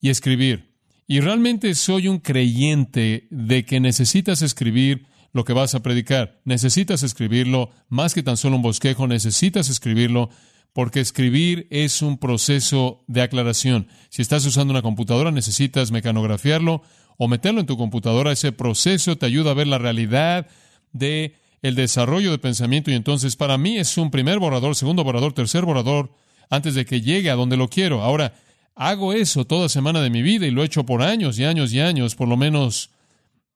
y 0.00 0.10
escribir. 0.10 0.73
Y 1.06 1.20
realmente 1.20 1.74
soy 1.74 2.08
un 2.08 2.18
creyente 2.18 3.26
de 3.30 3.64
que 3.64 3.80
necesitas 3.80 4.42
escribir 4.42 5.06
lo 5.32 5.44
que 5.44 5.52
vas 5.52 5.74
a 5.74 5.82
predicar. 5.82 6.40
Necesitas 6.44 7.02
escribirlo, 7.02 7.70
más 7.88 8.14
que 8.14 8.22
tan 8.22 8.36
solo 8.36 8.56
un 8.56 8.62
bosquejo, 8.62 9.06
necesitas 9.06 9.68
escribirlo, 9.68 10.30
porque 10.72 11.00
escribir 11.00 11.66
es 11.70 12.02
un 12.02 12.18
proceso 12.18 13.04
de 13.06 13.22
aclaración. 13.22 13.88
Si 14.08 14.22
estás 14.22 14.46
usando 14.46 14.72
una 14.72 14.82
computadora, 14.82 15.30
necesitas 15.30 15.90
mecanografiarlo 15.90 16.82
o 17.18 17.28
meterlo 17.28 17.60
en 17.60 17.66
tu 17.66 17.76
computadora. 17.76 18.32
Ese 18.32 18.52
proceso 18.52 19.16
te 19.16 19.26
ayuda 19.26 19.50
a 19.50 19.54
ver 19.54 19.66
la 19.66 19.78
realidad 19.78 20.46
de 20.92 21.34
el 21.62 21.74
desarrollo 21.74 22.30
de 22.30 22.38
pensamiento 22.38 22.90
y 22.90 22.94
entonces 22.94 23.36
para 23.36 23.56
mí 23.56 23.78
es 23.78 23.96
un 23.96 24.10
primer 24.10 24.38
borrador, 24.38 24.76
segundo 24.76 25.02
borrador, 25.02 25.32
tercer 25.32 25.64
borrador 25.64 26.12
antes 26.50 26.74
de 26.74 26.84
que 26.84 27.00
llegue 27.00 27.30
a 27.30 27.36
donde 27.36 27.56
lo 27.56 27.68
quiero. 27.68 28.02
Ahora, 28.02 28.34
hago 28.74 29.12
eso 29.12 29.44
toda 29.46 29.68
semana 29.68 30.00
de 30.00 30.10
mi 30.10 30.22
vida 30.22 30.46
y 30.46 30.50
lo 30.50 30.62
he 30.62 30.66
hecho 30.66 30.84
por 30.84 31.02
años 31.02 31.38
y 31.38 31.44
años 31.44 31.72
y 31.72 31.80
años, 31.80 32.14
por 32.14 32.28
lo 32.28 32.36
menos 32.36 32.90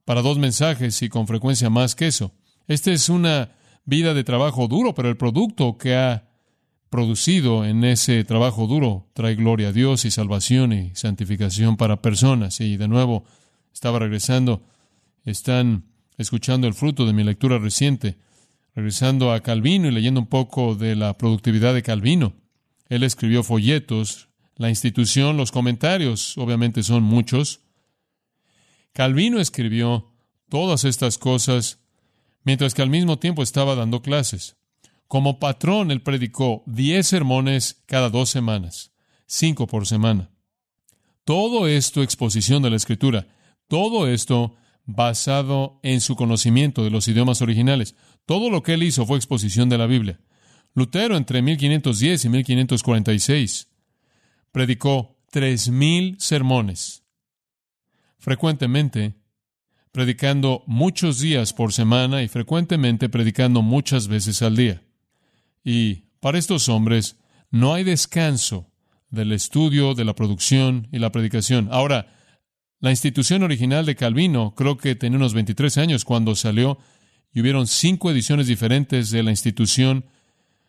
para 0.05 0.23
dos 0.23 0.39
mensajes 0.39 1.03
y 1.03 1.09
con 1.09 1.27
frecuencia 1.27 1.71
más 1.71 1.95
que 1.95 2.07
eso. 2.07 2.33
Esta 2.67 2.93
es 2.93 3.09
una 3.09 3.51
vida 3.85 4.15
de 4.15 4.25
trabajo 4.25 4.69
duro, 4.69 4.95
pero 4.95 5.09
el 5.09 5.17
producto 5.17 5.79
que 5.79 5.97
ha 5.97 6.29
producido 6.91 7.65
en 7.65 7.85
ese 7.85 8.25
trabajo 8.25 8.67
duro 8.67 9.09
trae 9.13 9.35
gloria 9.35 9.69
a 9.69 9.73
Dios 9.73 10.05
y 10.05 10.11
salvación 10.11 10.73
y 10.73 10.95
santificación 10.95 11.77
para 11.77 12.01
personas. 12.01 12.61
Y 12.61 12.77
de 12.77 12.89
nuevo, 12.89 13.25
estaba 13.73 13.99
regresando, 13.99 14.63
están 15.25 15.85
escuchando 16.17 16.67
el 16.67 16.75
fruto 16.75 17.07
de 17.07 17.13
mi 17.13 17.25
lectura 17.25 17.59
reciente, 17.59 18.17
regresando 18.75 19.33
a 19.33 19.41
Calvino 19.41 19.89
y 19.89 19.93
leyendo 19.93 20.21
un 20.21 20.27
poco 20.27 20.75
de 20.75 20.97
la 20.97 21.17
productividad 21.17 21.75
de 21.75 21.83
Calvino. 21.83 22.35
Él 22.89 23.03
escribió 23.03 23.43
folletos, 23.43 24.29
la 24.59 24.69
institución, 24.69 25.37
los 25.37 25.53
comentarios, 25.53 26.37
obviamente 26.37 26.83
son 26.83 27.05
muchos, 27.05 27.61
Calvino 28.93 29.41
escribió 29.41 30.13
todas 30.49 30.85
estas 30.85 31.17
cosas 31.17 31.79
mientras 32.43 32.75
que 32.75 32.83
al 32.83 32.91
mismo 32.91 33.19
tiempo 33.19 33.43
estaba 33.45 33.77
dando 33.77 34.03
clases. 34.03 34.57
Como 35.07 35.39
patrón, 35.39 35.93
él 35.93 36.03
predicó 36.03 36.65
diez 36.67 37.07
sermones 37.07 37.83
cada 37.87 38.11
dos 38.11 38.31
semanas, 38.31 38.93
cinco 39.27 39.69
por 39.69 39.87
semana. 39.87 40.31
Todo 41.25 41.69
esto 41.69 42.03
exposición 42.03 42.63
de 42.63 42.71
la 42.71 42.77
Escritura, 42.77 43.29
todo 43.69 44.09
esto 44.09 44.57
basado 44.85 45.79
en 45.85 46.01
su 46.01 46.17
conocimiento 46.17 46.83
de 46.83 46.91
los 46.91 47.07
idiomas 47.07 47.43
originales. 47.43 47.95
Todo 48.27 48.51
lo 48.51 48.63
que 48.63 48.75
él 48.75 48.83
hizo 48.83 49.07
fue 49.07 49.19
exposición 49.19 49.69
de 49.69 49.79
la 49.79 49.87
Biblia. 49.87 50.19
Lutero 50.75 51.17
entre 51.17 51.43
1510 51.43 52.25
y 52.25 52.29
1546 52.29 53.69
predicó 54.53 55.17
tres 55.31 55.69
mil 55.69 56.17
sermones 56.19 57.05
frecuentemente 58.19 59.15
predicando 59.93 60.63
muchos 60.67 61.21
días 61.21 61.53
por 61.53 61.73
semana 61.73 62.23
y 62.23 62.29
frecuentemente 62.29 63.09
predicando 63.09 63.63
muchas 63.63 64.07
veces 64.09 64.43
al 64.43 64.55
día. 64.55 64.83
Y 65.65 66.11
para 66.21 66.39
estos 66.39 66.69
hombres 66.69 67.17
no 67.51 67.75
hay 67.75 67.85
descanso 67.85 68.71
del 69.11 69.33
estudio, 69.33 69.95
de 69.95 70.05
la 70.05 70.15
producción 70.15 70.89
y 70.93 70.99
la 70.99 71.11
predicación. 71.11 71.69
Ahora, 71.73 72.15
la 72.81 72.91
institución 72.91 73.43
original 73.43 73.87
de 73.87 73.97
Calvino 73.97 74.55
creo 74.55 74.77
que 74.77 74.95
tenía 74.95 75.17
unos 75.17 75.35
23 75.35 75.79
años 75.79 76.05
cuando 76.05 76.35
salió 76.35 76.79
y 77.33 77.41
hubieron 77.41 77.67
cinco 77.67 78.11
ediciones 78.11 78.47
diferentes 78.47 79.11
de 79.11 79.23
la 79.23 79.31
institución, 79.31 80.05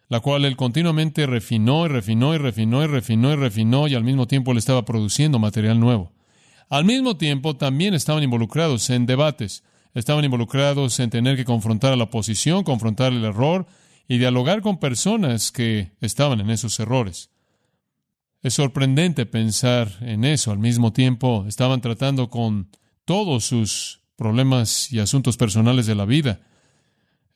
la 0.10 0.20
cual 0.20 0.44
él 0.44 0.58
continuamente 0.58 1.28
refinó 1.28 1.86
y 1.86 1.90
refinó 1.90 2.34
y 2.34 2.40
refinó 2.40 2.84
y 2.84 2.88
refinó 2.88 3.32
y 3.32 3.36
refinó 3.36 3.88
y 3.88 3.94
al 3.94 4.04
mismo 4.04 4.28
tiempo 4.28 4.54
le 4.54 4.60
estaba 4.60 4.84
produciendo 4.84 5.38
material 5.38 5.80
nuevo. 5.80 6.12
Al 6.68 6.84
mismo 6.84 7.16
tiempo, 7.16 7.56
también 7.56 7.94
estaban 7.94 8.24
involucrados 8.24 8.90
en 8.90 9.06
debates, 9.06 9.64
estaban 9.94 10.26
involucrados 10.26 11.00
en 11.00 11.10
tener 11.12 11.36
que 11.36 11.46
confrontar 11.46 11.94
a 11.94 11.96
la 11.96 12.06
oposición, 12.06 12.64
confrontar 12.64 13.14
el 13.14 13.24
error 13.24 13.68
y 14.08 14.18
dialogar 14.18 14.62
con 14.62 14.80
personas 14.80 15.52
que 15.52 15.92
estaban 16.02 16.40
en 16.40 16.50
esos 16.50 16.80
errores. 16.80 17.30
Es 18.42 18.56
sorprendente 18.56 19.26
pensar 19.26 19.92
en 20.02 20.24
eso. 20.24 20.52
Al 20.52 20.60
mismo 20.60 20.94
tiempo, 20.94 21.46
estaban 21.48 21.82
tratando 21.82 22.30
con 22.30 22.70
todos 23.06 23.46
sus 23.46 24.02
problemas 24.16 24.92
y 24.92 25.00
asuntos 25.00 25.38
personales 25.38 25.86
de 25.86 25.96
la 25.96 26.06
vida. 26.06 26.42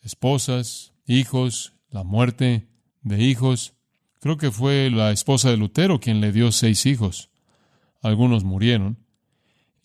Esposas, 0.02 0.94
hijos, 1.06 1.74
la 1.94 2.04
muerte 2.04 2.68
de 3.04 3.24
hijos. 3.24 3.76
Creo 4.20 4.38
que 4.38 4.52
fue 4.52 4.90
la 4.90 5.12
esposa 5.12 5.50
de 5.50 5.58
Lutero 5.58 6.00
quien 6.00 6.20
le 6.20 6.32
dio 6.32 6.52
seis 6.52 6.86
hijos. 6.86 7.30
Algunos 8.02 8.44
murieron. 8.44 8.98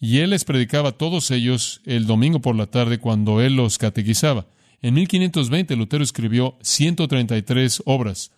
Y 0.01 0.19
él 0.19 0.31
les 0.31 0.45
predicaba 0.45 0.91
a 0.91 0.93
todos 0.93 1.31
ellos 1.31 1.83
el 1.85 2.07
domingo 2.07 2.41
por 2.41 2.57
la 2.57 2.67
tarde 2.67 2.99
cuando 2.99 3.41
él 3.41 3.55
los 3.57 3.79
catequizaba. 3.79 4.47
En 4.81 4.95
1520 4.95 5.77
Lutero 5.77 6.03
escribió 6.03 6.57
133 6.63 7.83
obras. 7.85 8.33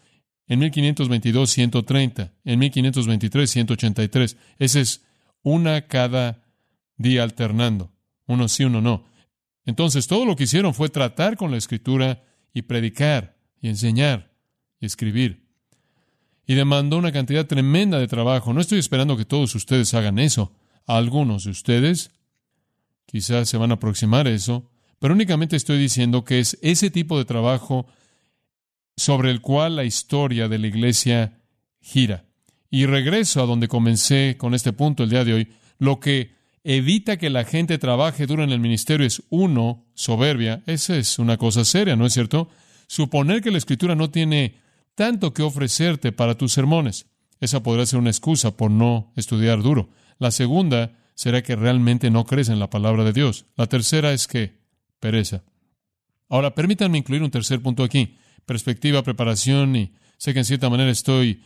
En 0.49 0.59
1522 0.59 1.51
130. 1.51 2.33
En 2.45 2.59
1523 2.59 3.51
183. 3.51 4.37
Esa 4.59 4.81
es 4.81 5.05
una 5.43 5.87
cada 5.87 6.43
día 6.97 7.23
alternando. 7.23 7.93
Uno 8.27 8.49
sí, 8.49 8.65
uno 8.65 8.81
no. 8.81 9.05
Entonces 9.65 10.09
todo 10.09 10.25
lo 10.25 10.35
que 10.35 10.45
hicieron 10.45 10.75
fue 10.75 10.89
tratar 10.89 11.37
con 11.37 11.51
la 11.51 11.59
escritura 11.59 12.25
y 12.53 12.63
predicar 12.63 13.40
y 13.61 13.69
enseñar 13.69 14.33
y 14.81 14.87
escribir. 14.87 15.47
Y 16.47 16.55
demandó 16.55 16.99
una 16.99 17.13
cantidad 17.13 17.47
tremenda 17.47 17.99
de 17.99 18.09
trabajo. 18.09 18.53
No 18.53 18.61
estoy 18.61 18.79
esperando 18.79 19.17
que 19.17 19.25
todos 19.25 19.55
ustedes 19.55 19.95
hagan 19.95 20.19
eso 20.19 20.53
algunos 20.87 21.45
de 21.45 21.51
ustedes. 21.51 22.11
Quizás 23.07 23.49
se 23.49 23.57
van 23.57 23.71
a 23.71 23.75
aproximar 23.75 24.27
a 24.27 24.31
eso, 24.31 24.71
pero 24.99 25.15
únicamente 25.15 25.57
estoy 25.57 25.79
diciendo 25.79 26.25
que 26.25 26.41
es 26.41 26.59
ese 26.63 26.91
tipo 26.91 27.19
de 27.19 27.25
trabajo 27.25 27.87
sobre 28.97 29.31
el 29.31 29.41
cual 29.41 29.77
la 29.77 29.85
historia 29.85 30.49
de 30.49 30.59
la 30.59 30.67
iglesia 30.67 31.41
gira. 31.81 32.25
Y 32.71 32.87
regreso 32.87 33.43
a 33.43 33.47
donde 33.47 33.69
comencé 33.69 34.37
con 34.37 34.55
este 34.55 34.73
punto 34.73 35.03
el 35.03 35.11
día 35.11 35.25
de 35.25 35.35
hoy. 35.35 35.49
Lo 35.79 35.99
que 35.99 36.35
evita 36.63 37.17
que 37.17 37.31
la 37.31 37.45
gente 37.45 37.79
trabaje 37.79 38.27
duro 38.27 38.45
en 38.45 38.51
el 38.51 38.61
ministerio 38.61 39.07
es 39.07 39.23
uno, 39.31 39.87
soberbia. 39.95 40.63
Esa 40.67 40.97
es 40.97 41.19
una 41.19 41.37
cosa 41.37 41.65
seria, 41.65 41.97
¿no 41.97 42.07
es 42.07 42.13
cierto? 42.13 42.49
Suponer 42.91 43.41
que 43.41 43.53
la 43.53 43.59
escritura 43.59 43.95
no 43.95 44.11
tiene 44.11 44.57
tanto 44.97 45.33
que 45.33 45.45
ofrecerte 45.45 46.11
para 46.11 46.37
tus 46.37 46.53
sermones. 46.53 47.07
Esa 47.39 47.63
podrá 47.63 47.87
ser 47.87 48.01
una 48.01 48.11
excusa 48.11 48.57
por 48.57 48.73
no 48.73 49.13
estudiar 49.15 49.63
duro. 49.63 49.91
La 50.19 50.33
segunda 50.33 50.99
será 51.15 51.41
que 51.41 51.55
realmente 51.55 52.11
no 52.11 52.25
crees 52.25 52.49
en 52.49 52.59
la 52.59 52.69
palabra 52.69 53.05
de 53.05 53.13
Dios. 53.13 53.47
La 53.55 53.69
tercera 53.69 54.13
es 54.13 54.27
que 54.27 54.59
pereza. 54.99 55.45
Ahora, 56.29 56.57
permítanme 56.57 56.99
incluir 56.99 57.23
un 57.23 57.31
tercer 57.31 57.63
punto 57.63 57.85
aquí. 57.85 58.17
Perspectiva, 58.45 59.05
preparación, 59.05 59.77
y 59.77 59.93
sé 60.17 60.33
que 60.33 60.41
en 60.41 60.45
cierta 60.45 60.69
manera 60.69 60.91
estoy 60.91 61.45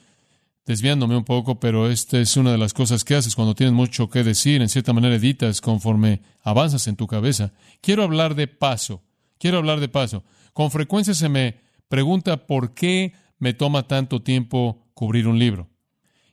desviándome 0.65 1.15
un 1.15 1.25
poco, 1.25 1.61
pero 1.61 1.91
esta 1.91 2.19
es 2.21 2.39
una 2.39 2.53
de 2.53 2.59
las 2.59 2.73
cosas 2.73 3.05
que 3.05 3.17
haces 3.17 3.35
cuando 3.35 3.55
tienes 3.55 3.75
mucho 3.75 4.09
que 4.09 4.25
decir. 4.25 4.63
En 4.63 4.71
cierta 4.71 4.95
manera 4.95 5.17
editas 5.17 5.61
conforme 5.61 6.23
avanzas 6.43 6.87
en 6.89 6.97
tu 6.97 7.07
cabeza. 7.07 7.53
Quiero 7.83 8.03
hablar 8.03 8.35
de 8.35 8.47
paso. 8.47 9.03
Quiero 9.45 9.59
hablar 9.59 9.79
de 9.79 9.89
paso. 9.89 10.25
Con 10.55 10.71
frecuencia 10.71 11.13
se 11.13 11.29
me 11.29 11.57
pregunta 11.89 12.47
por 12.47 12.73
qué 12.73 13.13
me 13.39 13.53
toma 13.53 13.87
tanto 13.87 14.23
tiempo 14.23 14.89
cubrir 14.95 15.29
un 15.29 15.39
libro. 15.39 15.69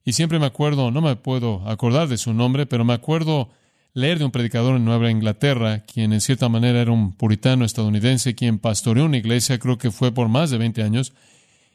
Y 0.05 0.13
siempre 0.13 0.39
me 0.39 0.45
acuerdo, 0.45 0.91
no 0.91 1.01
me 1.01 1.17
puedo 1.17 1.67
acordar 1.67 2.07
de 2.07 2.17
su 2.17 2.33
nombre, 2.33 2.67
pero 2.67 2.85
me 2.85 2.93
acuerdo 2.93 3.49
leer 3.91 4.17
de 4.17 4.23
un 4.23 4.31
predicador 4.31 4.77
en 4.77 4.85
Nueva 4.85 5.11
Inglaterra, 5.11 5.83
quien 5.83 6.13
en 6.13 6.21
cierta 6.21 6.47
manera 6.47 6.79
era 6.79 6.93
un 6.93 7.11
puritano 7.11 7.65
estadounidense, 7.65 8.33
quien 8.33 8.59
pastoreó 8.59 9.03
una 9.03 9.17
iglesia, 9.17 9.59
creo 9.59 9.77
que 9.77 9.91
fue 9.91 10.13
por 10.13 10.29
más 10.29 10.49
de 10.49 10.57
20 10.59 10.81
años, 10.81 11.11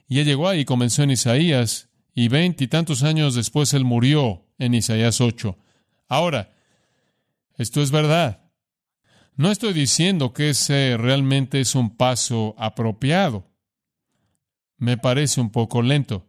Y 0.09 0.21
él 0.21 0.25
llegó 0.25 0.49
ahí 0.49 0.61
y 0.61 0.65
comenzó 0.65 1.03
en 1.03 1.11
Isaías, 1.11 1.91
y 2.15 2.29
veintitantos 2.29 3.03
años 3.03 3.35
después 3.35 3.75
él 3.75 3.85
murió 3.85 4.47
en 4.59 4.73
Isaías 4.73 5.21
8. 5.21 5.55
Ahora, 6.09 6.55
esto 7.59 7.83
es 7.83 7.91
verdad. 7.91 8.46
No 9.37 9.51
estoy 9.51 9.75
diciendo 9.75 10.33
que 10.33 10.51
ese 10.51 10.97
realmente 10.97 11.61
es 11.61 11.75
un 11.75 11.95
paso 11.95 12.55
apropiado. 12.57 13.47
Me 14.79 14.97
parece 14.97 15.43
un 15.43 15.51
poco 15.51 15.83
lento. 15.83 16.27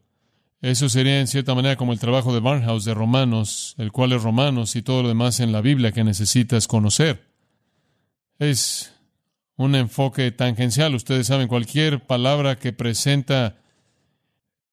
Eso 0.61 0.89
sería 0.89 1.21
en 1.21 1.27
cierta 1.27 1.55
manera 1.55 1.77
como 1.77 1.93
el 1.93 1.99
trabajo 1.99 2.33
de 2.33 2.41
Barnhouse 2.41 2.83
de 2.83 2.93
Romanos, 2.93 3.75
el 3.77 3.93
cual 3.93 4.11
es 4.11 4.23
Romanos 4.23 4.75
y 4.75 4.81
todo 4.81 5.03
lo 5.03 5.07
demás 5.07 5.39
en 5.39 5.53
la 5.53 5.61
Biblia 5.61 5.93
que 5.93 6.03
necesitas 6.03 6.67
conocer. 6.67 7.31
Es 8.39 8.93
un 9.55 9.75
enfoque 9.75 10.31
tangencial. 10.31 10.93
Ustedes 10.93 11.27
saben, 11.27 11.47
cualquier 11.47 12.05
palabra 12.05 12.57
que 12.57 12.73
presenta 12.73 13.61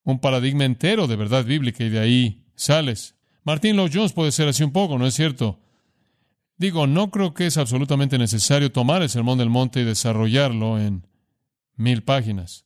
un 0.02 0.18
paradigma 0.18 0.64
entero 0.64 1.06
de 1.06 1.16
verdad 1.16 1.44
bíblica 1.44 1.84
y 1.84 1.88
de 1.88 2.00
ahí 2.00 2.44
sales. 2.56 3.14
Martín 3.44 3.76
Lloyd 3.76 3.92
Jones 3.94 4.12
puede 4.12 4.32
ser 4.32 4.48
así 4.48 4.64
un 4.64 4.72
poco, 4.72 4.98
¿no 4.98 5.06
es 5.06 5.14
cierto? 5.14 5.60
Digo, 6.56 6.86
no 6.86 7.10
creo 7.10 7.34
que 7.34 7.46
es 7.46 7.56
absolutamente 7.56 8.18
necesario 8.18 8.70
tomar 8.70 9.02
el 9.02 9.08
Sermón 9.08 9.38
del 9.38 9.50
Monte 9.50 9.80
y 9.80 9.84
desarrollarlo 9.84 10.78
en 10.78 11.06
mil 11.76 12.02
páginas. 12.02 12.64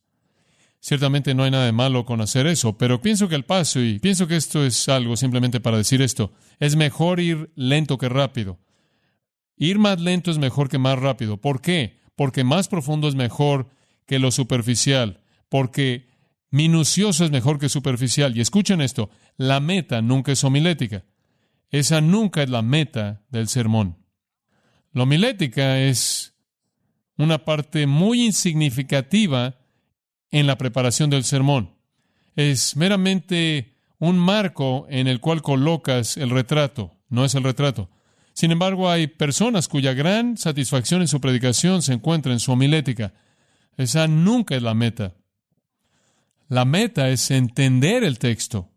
Ciertamente 0.81 1.35
no 1.35 1.43
hay 1.43 1.51
nada 1.51 1.65
de 1.65 1.73
malo 1.73 2.05
con 2.05 2.21
hacer 2.21 2.47
eso, 2.47 2.79
pero 2.79 3.01
pienso 3.01 3.29
que 3.29 3.35
el 3.35 3.45
paso, 3.45 3.81
y 3.81 3.99
pienso 3.99 4.29
que 4.29 4.37
esto 4.37 4.65
es 4.65 4.89
algo 4.89 5.17
simplemente 5.17 5.59
para 5.59 5.79
decir 5.79 6.03
esto, 6.03 6.33
es 6.61 6.77
mejor 6.77 7.19
ir 7.19 7.51
lento 7.57 7.99
que 7.99 8.09
rápido. 8.09 8.59
Ir 9.57 9.79
más 9.79 10.01
lento 10.01 10.31
es 10.31 10.39
mejor 10.39 10.69
que 10.69 10.79
más 10.79 10.99
rápido. 10.99 11.39
¿Por 11.39 11.61
qué? 11.61 11.99
Porque 12.15 12.45
más 12.45 12.69
profundo 12.69 13.09
es 13.09 13.17
mejor 13.17 13.71
que 14.07 14.19
lo 14.21 14.31
superficial, 14.31 15.21
porque 15.49 16.09
minucioso 16.51 17.25
es 17.25 17.31
mejor 17.31 17.59
que 17.59 17.69
superficial. 17.69 18.37
Y 18.37 18.41
escuchen 18.41 18.81
esto, 18.81 19.11
la 19.37 19.59
meta 19.61 20.01
nunca 20.01 20.31
es 20.31 20.45
homilética. 20.45 21.05
Esa 21.71 22.01
nunca 22.01 22.43
es 22.43 22.51
la 22.51 22.63
meta 22.63 23.23
del 23.31 23.49
sermón. 23.49 23.99
La 24.93 25.03
homilética 25.03 25.79
es 25.81 26.35
una 27.17 27.45
parte 27.45 27.87
muy 27.87 28.25
insignificativa 28.25 29.59
en 30.31 30.47
la 30.47 30.57
preparación 30.57 31.11
del 31.11 31.25
sermón. 31.25 31.75
Es 32.37 32.77
meramente 32.77 33.77
un 33.99 34.19
marco 34.19 34.87
en 34.89 35.09
el 35.09 35.21
cual 35.21 35.43
colocas 35.43 36.17
el 36.17 36.31
retrato, 36.31 36.97
no 37.09 37.25
es 37.25 37.35
el 37.35 37.43
retrato. 37.43 37.91
Sin 38.33 38.53
embargo, 38.53 38.89
hay 38.89 39.09
personas 39.09 39.67
cuya 39.67 39.93
gran 39.95 40.37
satisfacción 40.37 41.01
en 41.01 41.09
su 41.09 41.21
predicación 41.21 41.83
se 41.83 41.95
encuentra 41.95 42.33
en 42.33 42.39
su 42.39 42.53
homilética. 42.53 43.13
Esa 43.77 44.07
nunca 44.07 44.55
es 44.55 44.63
la 44.63 44.75
meta. 44.75 45.15
La 46.49 46.65
meta 46.65 47.09
es 47.11 47.31
entender 47.33 48.05
el 48.05 48.19
texto. 48.21 48.71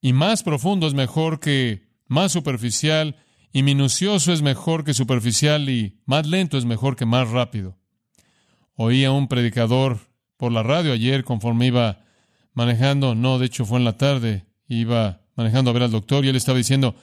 Y 0.00 0.12
más 0.12 0.42
profundo 0.42 0.86
es 0.86 0.94
mejor 0.94 1.40
que 1.40 1.88
más 2.06 2.32
superficial, 2.32 3.16
y 3.52 3.62
minucioso 3.62 4.32
es 4.32 4.42
mejor 4.42 4.84
que 4.84 4.94
superficial, 4.94 5.68
y 5.68 6.00
más 6.06 6.26
lento 6.26 6.56
es 6.58 6.64
mejor 6.64 6.96
que 6.96 7.06
más 7.06 7.28
rápido. 7.28 7.76
Oí 8.74 9.04
a 9.04 9.12
un 9.12 9.28
predicador 9.28 9.98
por 10.36 10.52
la 10.52 10.62
radio 10.62 10.92
ayer 10.92 11.22
conforme 11.24 11.66
iba 11.66 12.00
manejando, 12.54 13.14
no, 13.14 13.38
de 13.38 13.46
hecho 13.46 13.66
fue 13.66 13.78
en 13.78 13.84
la 13.84 13.96
tarde, 13.96 14.46
iba 14.68 15.20
manejando 15.36 15.70
a 15.70 15.74
ver 15.74 15.82
al 15.82 15.90
doctor 15.90 16.24
y 16.24 16.28
él 16.28 16.36
estaba 16.36 16.58
diciendo, 16.58 16.94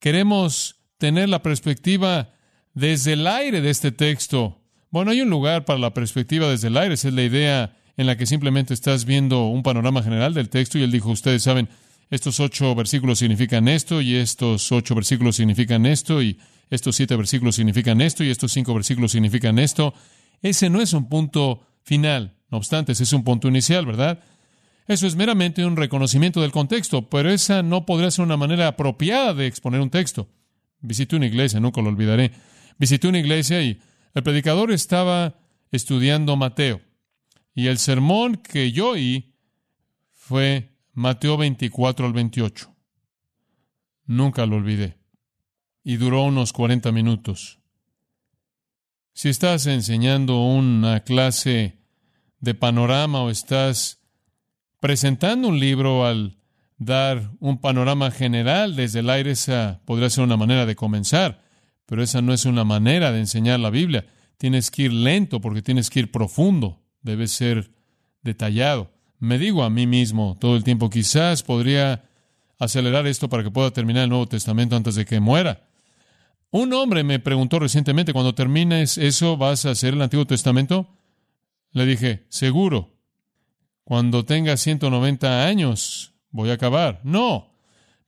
queremos 0.00 0.76
tener 0.98 1.28
la 1.28 1.42
perspectiva 1.42 2.30
desde 2.74 3.12
el 3.14 3.26
aire 3.26 3.60
de 3.60 3.70
este 3.70 3.92
texto. 3.92 4.60
Bueno, 4.90 5.10
hay 5.10 5.20
un 5.20 5.30
lugar 5.30 5.64
para 5.64 5.78
la 5.78 5.94
perspectiva 5.94 6.48
desde 6.48 6.68
el 6.68 6.76
aire, 6.76 6.94
esa 6.94 7.08
es 7.08 7.14
la 7.14 7.22
idea 7.22 7.76
en 7.96 8.06
la 8.06 8.16
que 8.16 8.26
simplemente 8.26 8.74
estás 8.74 9.04
viendo 9.04 9.46
un 9.46 9.62
panorama 9.62 10.02
general 10.02 10.34
del 10.34 10.48
texto 10.48 10.78
y 10.78 10.82
él 10.82 10.90
dijo, 10.90 11.10
ustedes 11.10 11.42
saben, 11.42 11.68
estos 12.10 12.40
ocho 12.40 12.74
versículos 12.74 13.18
significan 13.18 13.68
esto 13.68 14.00
y 14.00 14.14
estos 14.14 14.70
ocho 14.70 14.94
versículos 14.94 15.36
significan 15.36 15.86
esto 15.86 16.22
y 16.22 16.38
estos 16.70 16.96
siete 16.96 17.16
versículos 17.16 17.56
significan 17.56 18.00
esto 18.00 18.24
y 18.24 18.30
estos 18.30 18.52
cinco 18.52 18.74
versículos 18.74 19.12
significan 19.12 19.58
esto. 19.58 19.94
Ese 20.42 20.70
no 20.70 20.80
es 20.80 20.92
un 20.92 21.08
punto 21.08 21.66
final, 21.82 22.36
no 22.50 22.58
obstante, 22.58 22.92
ese 22.92 23.04
es 23.04 23.12
un 23.12 23.24
punto 23.24 23.48
inicial, 23.48 23.86
¿verdad? 23.86 24.20
Eso 24.86 25.06
es 25.06 25.16
meramente 25.16 25.64
un 25.64 25.76
reconocimiento 25.76 26.40
del 26.40 26.52
contexto, 26.52 27.08
pero 27.08 27.30
esa 27.30 27.62
no 27.62 27.86
podría 27.86 28.10
ser 28.10 28.24
una 28.24 28.36
manera 28.36 28.68
apropiada 28.68 29.34
de 29.34 29.46
exponer 29.46 29.80
un 29.80 29.90
texto. 29.90 30.28
Visité 30.80 31.16
una 31.16 31.26
iglesia, 31.26 31.58
nunca 31.58 31.82
lo 31.82 31.88
olvidaré. 31.88 32.30
Visité 32.78 33.08
una 33.08 33.18
iglesia 33.18 33.62
y 33.62 33.80
el 34.14 34.22
predicador 34.22 34.70
estaba 34.70 35.40
estudiando 35.72 36.36
Mateo. 36.36 36.80
Y 37.54 37.66
el 37.66 37.78
sermón 37.78 38.36
que 38.36 38.70
yo 38.70 38.90
oí 38.90 39.34
fue 40.12 40.75
Mateo 40.96 41.36
24 41.36 42.06
al 42.06 42.14
28. 42.14 42.74
Nunca 44.06 44.46
lo 44.46 44.56
olvidé. 44.56 44.96
Y 45.84 45.96
duró 45.96 46.22
unos 46.22 46.54
40 46.54 46.90
minutos. 46.90 47.60
Si 49.12 49.28
estás 49.28 49.66
enseñando 49.66 50.40
una 50.40 51.00
clase 51.00 51.82
de 52.40 52.54
panorama 52.54 53.22
o 53.22 53.28
estás 53.28 54.00
presentando 54.80 55.48
un 55.48 55.60
libro 55.60 56.06
al 56.06 56.38
dar 56.78 57.30
un 57.40 57.60
panorama 57.60 58.10
general 58.10 58.74
desde 58.74 59.00
el 59.00 59.10
aire, 59.10 59.32
esa 59.32 59.82
podría 59.84 60.08
ser 60.08 60.24
una 60.24 60.38
manera 60.38 60.64
de 60.64 60.76
comenzar, 60.76 61.44
pero 61.84 62.02
esa 62.02 62.22
no 62.22 62.32
es 62.32 62.46
una 62.46 62.64
manera 62.64 63.12
de 63.12 63.20
enseñar 63.20 63.60
la 63.60 63.68
Biblia. 63.68 64.06
Tienes 64.38 64.70
que 64.70 64.84
ir 64.84 64.94
lento 64.94 65.42
porque 65.42 65.60
tienes 65.60 65.90
que 65.90 66.00
ir 66.00 66.10
profundo 66.10 66.82
debe 67.02 67.28
ser 67.28 67.70
detallado. 68.22 68.95
Me 69.18 69.38
digo 69.38 69.62
a 69.62 69.70
mí 69.70 69.86
mismo 69.86 70.36
todo 70.38 70.56
el 70.56 70.64
tiempo, 70.64 70.90
quizás 70.90 71.42
podría 71.42 72.04
acelerar 72.58 73.06
esto 73.06 73.28
para 73.28 73.42
que 73.42 73.50
pueda 73.50 73.70
terminar 73.70 74.04
el 74.04 74.10
Nuevo 74.10 74.26
Testamento 74.26 74.76
antes 74.76 74.94
de 74.94 75.04
que 75.04 75.20
muera. 75.20 75.68
Un 76.50 76.72
hombre 76.72 77.04
me 77.04 77.18
preguntó 77.18 77.58
recientemente, 77.58 78.12
cuando 78.12 78.34
termines 78.34 78.98
eso, 78.98 79.36
¿vas 79.36 79.66
a 79.66 79.70
hacer 79.70 79.94
el 79.94 80.02
Antiguo 80.02 80.26
Testamento? 80.26 80.88
Le 81.72 81.84
dije, 81.86 82.26
seguro. 82.28 82.94
Cuando 83.84 84.24
tenga 84.24 84.56
190 84.56 85.46
años, 85.46 86.12
voy 86.30 86.50
a 86.50 86.54
acabar. 86.54 87.00
No. 87.04 87.52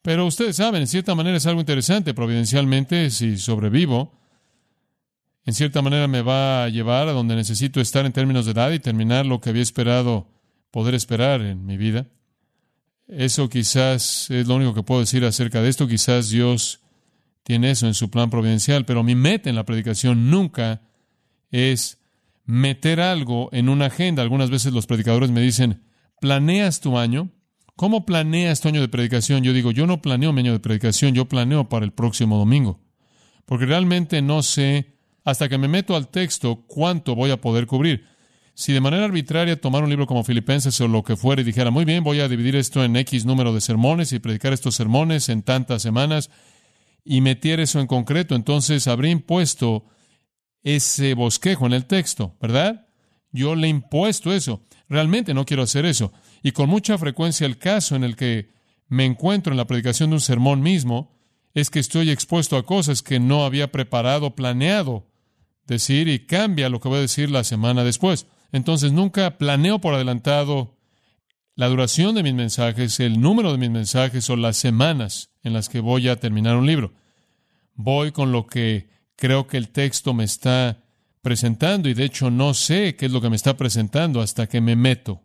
Pero 0.02 0.26
ustedes 0.26 0.56
saben, 0.56 0.82
en 0.82 0.86
cierta 0.86 1.14
manera 1.14 1.36
es 1.36 1.46
algo 1.46 1.60
interesante, 1.60 2.14
providencialmente, 2.14 3.10
si 3.10 3.36
sobrevivo, 3.36 4.12
en 5.44 5.54
cierta 5.54 5.82
manera 5.82 6.08
me 6.08 6.22
va 6.22 6.64
a 6.64 6.68
llevar 6.68 7.08
a 7.08 7.12
donde 7.12 7.34
necesito 7.34 7.80
estar 7.80 8.06
en 8.06 8.12
términos 8.12 8.44
de 8.44 8.52
edad 8.52 8.70
y 8.70 8.78
terminar 8.78 9.26
lo 9.26 9.40
que 9.40 9.50
había 9.50 9.62
esperado 9.62 10.26
poder 10.70 10.94
esperar 10.94 11.40
en 11.40 11.64
mi 11.66 11.76
vida. 11.76 12.06
Eso 13.06 13.48
quizás 13.48 14.30
es 14.30 14.46
lo 14.46 14.56
único 14.56 14.74
que 14.74 14.82
puedo 14.82 15.00
decir 15.00 15.24
acerca 15.24 15.62
de 15.62 15.68
esto. 15.68 15.88
Quizás 15.88 16.28
Dios 16.30 16.80
tiene 17.42 17.70
eso 17.70 17.86
en 17.86 17.94
su 17.94 18.10
plan 18.10 18.28
providencial, 18.28 18.84
pero 18.84 19.02
mi 19.02 19.14
meta 19.14 19.48
en 19.48 19.56
la 19.56 19.64
predicación 19.64 20.30
nunca 20.30 20.82
es 21.50 21.98
meter 22.44 23.00
algo 23.00 23.48
en 23.52 23.68
una 23.68 23.86
agenda. 23.86 24.22
Algunas 24.22 24.50
veces 24.50 24.72
los 24.72 24.86
predicadores 24.86 25.30
me 25.30 25.40
dicen, 25.40 25.82
¿planeas 26.20 26.80
tu 26.80 26.98
año? 26.98 27.30
¿Cómo 27.76 28.04
planeas 28.04 28.60
tu 28.60 28.68
año 28.68 28.80
de 28.80 28.88
predicación? 28.88 29.44
Yo 29.44 29.52
digo, 29.52 29.70
yo 29.70 29.86
no 29.86 30.02
planeo 30.02 30.32
mi 30.32 30.40
año 30.40 30.52
de 30.52 30.60
predicación, 30.60 31.14
yo 31.14 31.26
planeo 31.26 31.68
para 31.68 31.84
el 31.86 31.92
próximo 31.92 32.36
domingo. 32.36 32.80
Porque 33.44 33.66
realmente 33.66 34.20
no 34.20 34.42
sé 34.42 34.98
hasta 35.24 35.48
que 35.48 35.58
me 35.58 35.68
meto 35.68 35.94
al 35.96 36.08
texto 36.08 36.64
cuánto 36.66 37.14
voy 37.14 37.30
a 37.30 37.40
poder 37.40 37.66
cubrir. 37.66 38.04
Si 38.58 38.72
de 38.72 38.80
manera 38.80 39.04
arbitraria 39.04 39.60
tomar 39.60 39.84
un 39.84 39.88
libro 39.88 40.08
como 40.08 40.24
Filipenses 40.24 40.80
o 40.80 40.88
lo 40.88 41.04
que 41.04 41.14
fuera 41.14 41.42
y 41.42 41.44
dijera, 41.44 41.70
muy 41.70 41.84
bien, 41.84 42.02
voy 42.02 42.18
a 42.18 42.26
dividir 42.26 42.56
esto 42.56 42.82
en 42.82 42.96
X 42.96 43.24
número 43.24 43.54
de 43.54 43.60
sermones 43.60 44.12
y 44.12 44.18
predicar 44.18 44.52
estos 44.52 44.74
sermones 44.74 45.28
en 45.28 45.44
tantas 45.44 45.80
semanas 45.80 46.28
y 47.04 47.20
meter 47.20 47.60
eso 47.60 47.78
en 47.78 47.86
concreto, 47.86 48.34
entonces 48.34 48.88
habría 48.88 49.12
impuesto 49.12 49.84
ese 50.64 51.14
bosquejo 51.14 51.66
en 51.66 51.72
el 51.72 51.86
texto, 51.86 52.36
¿verdad? 52.40 52.88
Yo 53.30 53.54
le 53.54 53.68
he 53.68 53.70
impuesto 53.70 54.32
eso. 54.32 54.64
Realmente 54.88 55.34
no 55.34 55.46
quiero 55.46 55.62
hacer 55.62 55.86
eso. 55.86 56.12
Y 56.42 56.50
con 56.50 56.68
mucha 56.68 56.98
frecuencia 56.98 57.46
el 57.46 57.58
caso 57.58 57.94
en 57.94 58.02
el 58.02 58.16
que 58.16 58.50
me 58.88 59.04
encuentro 59.04 59.52
en 59.52 59.56
la 59.56 59.68
predicación 59.68 60.10
de 60.10 60.16
un 60.16 60.20
sermón 60.20 60.62
mismo 60.62 61.16
es 61.54 61.70
que 61.70 61.78
estoy 61.78 62.10
expuesto 62.10 62.56
a 62.56 62.66
cosas 62.66 63.04
que 63.04 63.20
no 63.20 63.44
había 63.44 63.70
preparado, 63.70 64.34
planeado 64.34 65.06
decir 65.64 66.08
y 66.08 66.26
cambia 66.26 66.68
lo 66.68 66.80
que 66.80 66.88
voy 66.88 66.98
a 66.98 67.02
decir 67.02 67.30
la 67.30 67.44
semana 67.44 67.84
después. 67.84 68.26
Entonces 68.52 68.92
nunca 68.92 69.38
planeo 69.38 69.80
por 69.80 69.94
adelantado 69.94 70.78
la 71.54 71.68
duración 71.68 72.14
de 72.14 72.22
mis 72.22 72.34
mensajes, 72.34 73.00
el 73.00 73.20
número 73.20 73.52
de 73.52 73.58
mis 73.58 73.70
mensajes 73.70 74.30
o 74.30 74.36
las 74.36 74.56
semanas 74.56 75.30
en 75.42 75.52
las 75.52 75.68
que 75.68 75.80
voy 75.80 76.08
a 76.08 76.16
terminar 76.16 76.56
un 76.56 76.66
libro. 76.66 76.92
Voy 77.74 78.12
con 78.12 78.32
lo 78.32 78.46
que 78.46 78.88
creo 79.16 79.46
que 79.46 79.56
el 79.56 79.70
texto 79.70 80.14
me 80.14 80.24
está 80.24 80.84
presentando 81.20 81.88
y 81.88 81.94
de 81.94 82.04
hecho 82.04 82.30
no 82.30 82.54
sé 82.54 82.96
qué 82.96 83.06
es 83.06 83.12
lo 83.12 83.20
que 83.20 83.28
me 83.28 83.36
está 83.36 83.56
presentando 83.56 84.20
hasta 84.20 84.46
que 84.46 84.60
me 84.60 84.76
meto. 84.76 85.24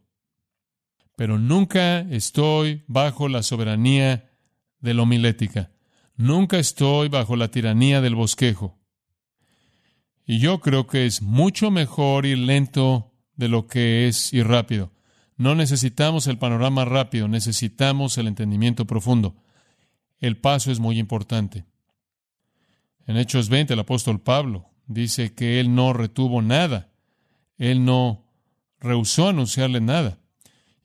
Pero 1.16 1.38
nunca 1.38 2.00
estoy 2.00 2.84
bajo 2.88 3.30
la 3.30 3.44
soberanía 3.44 4.32
de 4.80 4.94
la 4.94 5.04
homilética. 5.04 5.72
Nunca 6.16 6.58
estoy 6.58 7.10
bajo 7.10 7.36
la 7.36 7.50
tiranía 7.50 8.02
del 8.02 8.16
bosquejo. 8.16 8.80
Y 10.26 10.40
yo 10.40 10.60
creo 10.62 10.88
que 10.88 11.06
es 11.06 11.22
mucho 11.22 11.70
mejor 11.70 12.26
ir 12.26 12.40
lento 12.40 13.13
de 13.36 13.48
lo 13.48 13.68
que 13.68 14.08
es 14.08 14.34
ir 14.34 14.48
rápido. 14.48 14.92
No 15.38 15.56
necesitamos 15.56 16.28
el 16.28 16.38
panorama 16.38 16.86
rápido, 16.86 17.28
necesitamos 17.28 18.18
el 18.18 18.28
entendimiento 18.28 18.86
profundo. 18.86 19.36
El 20.20 20.38
paso 20.38 20.72
es 20.72 20.80
muy 20.80 21.00
importante. 21.00 21.66
En 23.06 23.18
Hechos 23.18 23.50
20, 23.50 23.74
el 23.74 23.80
apóstol 23.80 24.22
Pablo 24.22 24.70
dice 24.88 25.34
que 25.34 25.60
él 25.60 25.76
no 25.76 25.94
retuvo 25.94 26.42
nada, 26.42 26.92
él 27.58 27.84
no 27.84 28.26
rehusó 28.80 29.30
anunciarle 29.30 29.82
nada. 29.82 30.20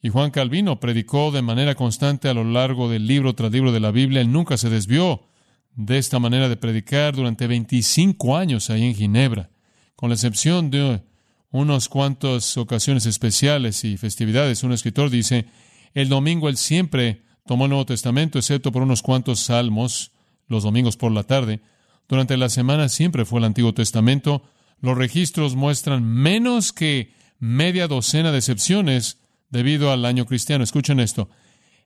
Y 0.01 0.09
Juan 0.09 0.31
Calvino 0.31 0.81
predicó 0.81 1.31
de 1.31 1.43
manera 1.43 1.75
constante 1.75 2.29
a 2.29 2.35
lo 2.35 2.45
largo 2.45 2.89
del 2.89 3.07
libro 3.07 3.35
tras 3.35 3.53
libro 3.53 3.73
de 3.73 3.81
la 3.81 3.91
Biblia, 3.91 4.21
él 4.21 4.33
nunca 4.33 4.57
se 4.57 4.71
desvió 4.71 5.27
de 5.75 5.99
esta 5.99 6.19
manera 6.19 6.49
de 6.49 6.57
predicar 6.57 7.15
durante 7.15 7.47
25 7.47 8.37
años 8.37 8.71
ahí 8.71 8.85
en 8.85 8.95
Ginebra, 8.95 9.51
con 9.95 10.09
la 10.09 10.15
excepción 10.15 10.71
de 10.71 11.03
unas 11.51 11.89
cuantas 11.89 12.57
ocasiones 12.57 13.07
especiales 13.07 13.85
y 13.85 13.97
festividades. 13.97 14.63
Un 14.63 14.73
escritor 14.73 15.11
dice, 15.11 15.47
el 15.95 16.09
domingo 16.09 16.49
él 16.49 16.57
siempre 16.57 17.23
tomó 17.47 17.65
el 17.65 17.71
Nuevo 17.71 17.87
Testamento, 17.87 18.39
excepto 18.39 18.73
por 18.73 18.83
unos 18.83 19.03
cuantos 19.03 19.41
salmos, 19.41 20.13
los 20.47 20.63
domingos 20.63 20.97
por 20.97 21.13
la 21.13 21.25
tarde. 21.25 21.61
Durante 22.09 22.37
la 22.37 22.49
semana 22.49 22.89
siempre 22.89 23.25
fue 23.25 23.39
el 23.41 23.45
Antiguo 23.45 23.75
Testamento. 23.75 24.43
Los 24.81 24.97
registros 24.97 25.57
muestran 25.57 26.05
menos 26.05 26.73
que 26.73 27.13
media 27.39 27.89
docena 27.89 28.33
de 28.33 28.39
excepciones 28.39 29.19
debido 29.51 29.93
al 29.93 30.05
año 30.05 30.27
cristiano. 30.27 30.65
Escuchen 30.65 31.01
esto. 31.01 31.29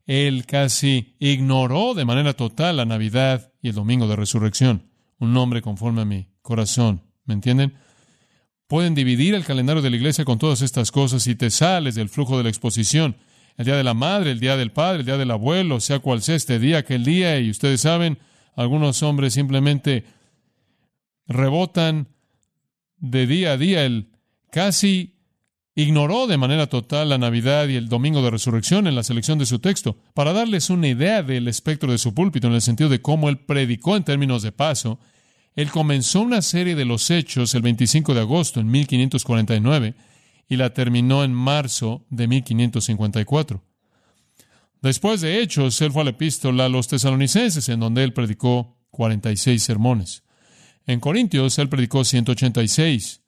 Él 0.07 0.47
casi 0.47 1.15
ignoró 1.19 1.95
de 1.95 2.05
manera 2.05 2.35
total 2.35 2.77
la 2.77 2.85
Navidad 2.85 3.53
y 3.63 3.69
el 3.69 3.75
Domingo 3.75 4.09
de 4.09 4.17
Resurrección. 4.17 4.91
Un 5.19 5.33
nombre 5.33 5.63
conforme 5.63 6.03
a 6.03 6.05
mi 6.05 6.29
corazón. 6.43 7.03
¿Me 7.25 7.35
entienden? 7.35 7.75
Pueden 8.73 8.95
dividir 8.95 9.35
el 9.35 9.45
calendario 9.45 9.83
de 9.83 9.91
la 9.91 9.97
iglesia 9.97 10.25
con 10.25 10.39
todas 10.39 10.63
estas 10.63 10.91
cosas 10.91 11.27
y 11.27 11.35
te 11.35 11.51
sales 11.51 11.95
del 11.95 12.09
flujo 12.09 12.39
de 12.39 12.45
la 12.45 12.49
exposición. 12.49 13.19
El 13.59 13.67
día 13.67 13.77
de 13.77 13.85
la 13.85 13.93
madre, 13.93 14.31
el 14.31 14.41
día 14.41 14.57
del 14.57 14.73
padre, 14.73 15.01
el 15.01 15.05
día 15.05 15.19
del 15.19 15.31
abuelo, 15.31 15.79
sea 15.79 15.99
cual 15.99 16.23
sea 16.23 16.37
este 16.37 16.59
día, 16.59 16.79
aquel 16.79 17.05
día, 17.05 17.39
y 17.39 17.51
ustedes 17.51 17.83
saben, 17.83 18.17
algunos 18.57 19.03
hombres 19.03 19.35
simplemente 19.35 20.07
rebotan 21.27 22.09
de 22.97 23.27
día 23.27 23.53
a 23.53 23.57
día. 23.59 23.85
El 23.85 24.09
casi 24.51 25.17
ignoró 25.75 26.27
de 26.27 26.39
manera 26.39 26.67
total 26.67 27.11
la 27.11 27.19
Navidad 27.19 27.69
y 27.69 27.77
el 27.77 27.91
Domingo 27.91 28.23
de 28.23 28.31
Resurrección 28.31 28.87
en 28.87 28.95
la 28.95 29.03
selección 29.03 29.39
de 29.39 29.45
su 29.45 29.59
texto. 29.59 29.99
Para 30.15 30.33
darles 30.33 30.71
una 30.71 30.89
idea 30.89 31.23
del 31.23 31.47
espectro 31.47 31.93
de 31.93 31.99
su 31.99 32.15
púlpito, 32.15 32.47
en 32.47 32.55
el 32.55 32.63
sentido 32.63 32.89
de 32.89 33.03
cómo 33.03 33.29
él 33.29 33.37
predicó 33.37 33.99
en 33.99 34.05
términos 34.05 34.41
de 34.41 34.53
paso, 34.53 34.99
él 35.55 35.71
comenzó 35.71 36.23
una 36.23 36.43
serie 36.43 36.75
de 36.75 36.85
los 36.85 37.11
hechos 37.11 37.55
el 37.55 37.63
25 37.63 38.15
de 38.15 38.21
agosto 38.21 38.61
en 38.61 38.71
1549 38.71 39.95
y 40.49 40.57
la 40.57 40.73
terminó 40.73 41.25
en 41.25 41.33
marzo 41.33 42.05
de 42.11 42.27
1554. 42.27 43.63
Después 44.81 45.21
de 45.21 45.41
hechos, 45.41 45.81
él 45.81 45.93
fue 45.93 46.03
a 46.03 46.05
la 46.07 46.11
epístola 46.11 46.65
a 46.65 46.69
los 46.69 46.89
tesalonicenses, 46.89 47.69
en 47.69 47.81
donde 47.81 48.03
él 48.03 48.13
predicó 48.13 48.77
46 48.91 49.63
sermones. 49.63 50.25
En 50.87 50.99
Corintios, 50.99 51.59
él 51.59 51.69
predicó 51.69 52.05
186. 52.05 53.23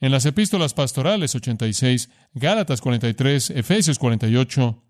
En 0.00 0.12
las 0.12 0.24
epístolas 0.24 0.72
pastorales, 0.72 1.34
86. 1.34 2.08
Gálatas, 2.34 2.80
43. 2.80 3.50
Efesios, 3.50 3.98
48. 3.98 4.82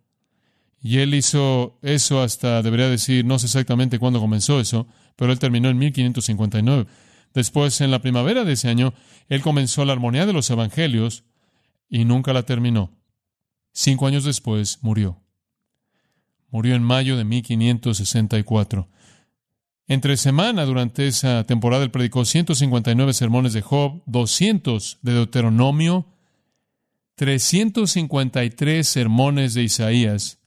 Y 0.83 0.99
él 0.99 1.15
hizo 1.15 1.79
eso 1.83 2.23
hasta, 2.23 2.63
debería 2.63 2.89
decir, 2.89 3.25
no 3.25 3.39
sé 3.39 3.47
exactamente 3.47 3.99
cuándo 3.99 4.21
comenzó 4.21 4.61
eso, 4.61 4.87
pero 5.17 5.33
él 5.33 5.39
terminó 5.39 5.69
en 5.69 5.79
1559. 5.79 6.87
Después, 7.35 7.81
en 7.81 7.91
la 7.91 8.01
primavera 8.01 8.45
de 8.45 8.53
ese 8.53 8.69
año, 8.69 8.95
él 9.29 9.43
comenzó 9.43 9.85
la 9.85 9.93
armonía 9.93 10.27
de 10.27 10.33
los 10.33 10.49
evangelios 10.49 11.25
y 11.89 12.05
nunca 12.05 12.33
la 12.33 12.45
terminó. 12.45 12.93
Cinco 13.73 14.07
años 14.07 14.25
después 14.25 14.79
murió. 14.83 15.21
Murió 16.51 16.75
en 16.75 16.83
mayo 16.83 17.17
de 17.17 17.25
1564. 17.25 18.89
Entre 19.89 20.17
semana, 20.17 20.65
durante 20.65 21.07
esa 21.07 21.45
temporada, 21.45 21.85
él 21.85 21.91
predicó 21.91 22.25
159 22.25 23.13
sermones 23.13 23.53
de 23.53 23.63
Job, 23.63 24.03
200 24.07 24.99
de 25.03 25.13
Deuteronomio, 25.13 26.07
353 27.15 28.87
sermones 28.87 29.55
de 29.55 29.63
Isaías, 29.63 30.41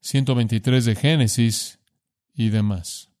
123 0.00 0.84
de 0.84 0.96
Génesis 0.96 1.78
y 2.34 2.48
demás. 2.48 3.13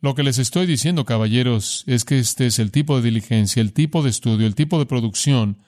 Lo 0.00 0.14
que 0.14 0.22
les 0.22 0.38
estoy 0.38 0.66
diciendo, 0.66 1.04
caballeros, 1.04 1.82
es 1.86 2.04
que 2.04 2.18
este 2.18 2.46
es 2.46 2.58
el 2.60 2.70
tipo 2.70 2.96
de 2.96 3.02
diligencia, 3.02 3.60
el 3.60 3.72
tipo 3.72 4.02
de 4.02 4.10
estudio, 4.10 4.46
el 4.46 4.54
tipo 4.54 4.78
de 4.78 4.86
producción 4.86 5.58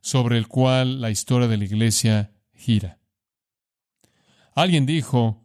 sobre 0.00 0.36
el 0.36 0.46
cual 0.46 1.00
la 1.00 1.10
historia 1.10 1.48
de 1.48 1.56
la 1.56 1.64
Iglesia 1.64 2.32
gira. 2.54 2.98
Alguien 4.54 4.84
dijo, 4.84 5.42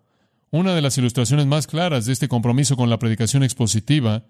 una 0.52 0.76
de 0.76 0.82
las 0.82 0.98
ilustraciones 0.98 1.46
más 1.46 1.68
claras 1.68 2.06
de 2.06 2.14
este 2.14 2.28
compromiso 2.28 2.76
con 2.76 2.90
la 2.90 3.00
predicación 3.00 3.44
expositiva 3.44 4.26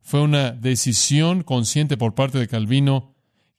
fue 0.00 0.22
una 0.22 0.52
decisión 0.52 1.42
consciente 1.42 1.96
por 1.96 2.14
parte 2.14 2.38
de 2.38 2.48
Calvino 2.48 3.14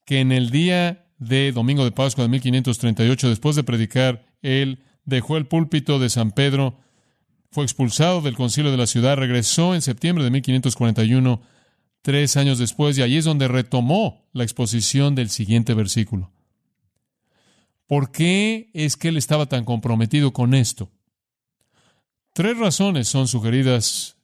que 0.06 0.20
en 0.20 0.32
el 0.32 0.50
día 0.50 1.06
de 1.20 1.52
Domingo 1.52 1.84
de 1.84 1.92
Pascua 1.92 2.24
de 2.24 2.30
1538, 2.30 3.30
después 3.30 3.56
de 3.56 3.64
predicar, 3.64 4.26
él 4.42 4.84
dejó 5.06 5.38
el 5.38 5.46
púlpito 5.46 6.00
de 6.00 6.10
San 6.10 6.32
Pedro 6.32 6.80
fue 7.52 7.66
expulsado 7.66 8.22
del 8.22 8.36
concilio 8.36 8.72
de 8.72 8.78
la 8.78 8.88
ciudad, 8.88 9.18
regresó 9.18 9.76
en 9.76 9.82
septiembre 9.82 10.24
de 10.24 10.32
1541, 10.32 11.42
tres 12.02 12.38
años 12.38 12.58
después, 12.58 12.98
y 12.98 13.02
allí 13.02 13.18
es 13.18 13.26
donde 13.26 13.50
retomó 13.50 14.26
la 14.32 14.44
exposición 14.44 15.16
del 15.16 15.30
siguiente 15.30 15.74
versículo. 15.74 16.32
¿Por 17.88 18.12
qué 18.12 18.72
es 18.74 18.96
que 18.96 19.10
él 19.10 19.18
estaba 19.18 19.48
tan 19.48 19.66
comprometido 19.66 20.32
con 20.32 20.54
esto? 20.54 20.90
Tres 22.34 22.58
razones 22.58 23.10
son 23.10 23.28
sugeridas 23.28 24.16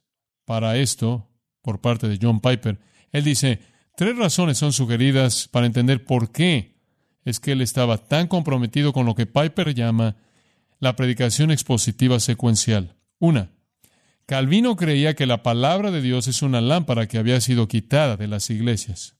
para 0.46 0.78
esto 0.78 1.28
por 1.60 1.82
parte 1.82 2.08
de 2.08 2.18
John 2.20 2.40
Piper. 2.40 2.80
Él 3.12 3.24
dice, 3.24 3.60
tres 3.94 4.16
razones 4.16 4.56
son 4.56 4.72
sugeridas 4.72 5.48
para 5.48 5.66
entender 5.66 6.02
por 6.04 6.32
qué 6.32 6.78
es 7.26 7.40
que 7.40 7.52
él 7.52 7.60
estaba 7.60 7.98
tan 7.98 8.26
comprometido 8.26 8.94
con 8.94 9.04
lo 9.04 9.14
que 9.14 9.26
Piper 9.26 9.74
llama 9.74 10.16
la 10.80 10.96
predicación 10.96 11.50
expositiva 11.50 12.20
secuencial. 12.20 12.97
Una, 13.18 13.50
Calvino 14.26 14.76
creía 14.76 15.14
que 15.14 15.24
la 15.24 15.42
palabra 15.42 15.90
de 15.90 16.02
Dios 16.02 16.28
es 16.28 16.42
una 16.42 16.60
lámpara 16.60 17.08
que 17.08 17.16
había 17.16 17.40
sido 17.40 17.66
quitada 17.66 18.18
de 18.18 18.28
las 18.28 18.50
iglesias. 18.50 19.16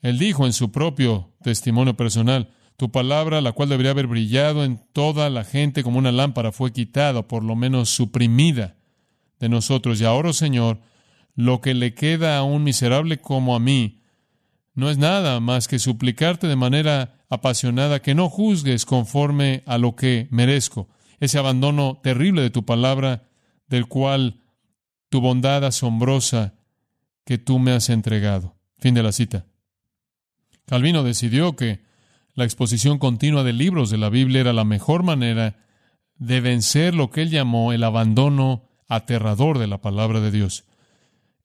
Él 0.00 0.18
dijo 0.18 0.44
en 0.44 0.52
su 0.52 0.72
propio 0.72 1.32
testimonio 1.42 1.96
personal, 1.96 2.50
tu 2.76 2.90
palabra, 2.90 3.40
la 3.40 3.52
cual 3.52 3.68
debería 3.68 3.90
haber 3.90 4.06
brillado 4.06 4.64
en 4.64 4.80
toda 4.92 5.30
la 5.30 5.44
gente 5.44 5.82
como 5.82 5.98
una 5.98 6.12
lámpara, 6.12 6.52
fue 6.52 6.72
quitada, 6.72 7.26
por 7.26 7.44
lo 7.44 7.56
menos 7.56 7.90
suprimida 7.90 8.76
de 9.40 9.48
nosotros. 9.48 10.00
Y 10.00 10.04
ahora, 10.04 10.32
Señor, 10.32 10.80
lo 11.34 11.60
que 11.60 11.74
le 11.74 11.94
queda 11.94 12.38
a 12.38 12.42
un 12.42 12.64
miserable 12.64 13.20
como 13.20 13.54
a 13.54 13.60
mí 13.60 14.00
no 14.74 14.90
es 14.90 14.98
nada 14.98 15.38
más 15.38 15.66
que 15.66 15.78
suplicarte 15.78 16.46
de 16.46 16.56
manera 16.56 17.24
apasionada 17.28 18.00
que 18.00 18.14
no 18.14 18.28
juzgues 18.28 18.84
conforme 18.84 19.62
a 19.66 19.78
lo 19.78 19.96
que 19.96 20.28
merezco, 20.30 20.88
ese 21.20 21.38
abandono 21.38 22.00
terrible 22.02 22.42
de 22.42 22.50
tu 22.50 22.64
palabra, 22.64 23.28
del 23.66 23.86
cual 23.86 24.40
tu 25.08 25.20
bondad 25.20 25.64
asombrosa 25.64 26.54
que 27.24 27.38
tú 27.38 27.58
me 27.58 27.72
has 27.72 27.90
entregado. 27.90 28.56
Fin 28.78 28.94
de 28.94 29.02
la 29.02 29.12
cita. 29.12 29.46
Calvino 30.66 31.02
decidió 31.02 31.56
que 31.56 31.80
la 32.34 32.44
exposición 32.44 32.98
continua 32.98 33.42
de 33.42 33.52
libros 33.52 33.90
de 33.90 33.98
la 33.98 34.10
Biblia 34.10 34.42
era 34.42 34.52
la 34.52 34.64
mejor 34.64 35.02
manera 35.02 35.56
de 36.16 36.40
vencer 36.40 36.94
lo 36.94 37.10
que 37.10 37.22
él 37.22 37.30
llamó 37.30 37.72
el 37.72 37.82
abandono 37.84 38.68
aterrador 38.88 39.58
de 39.58 39.66
la 39.66 39.80
palabra 39.80 40.20
de 40.20 40.30
Dios. 40.30 40.64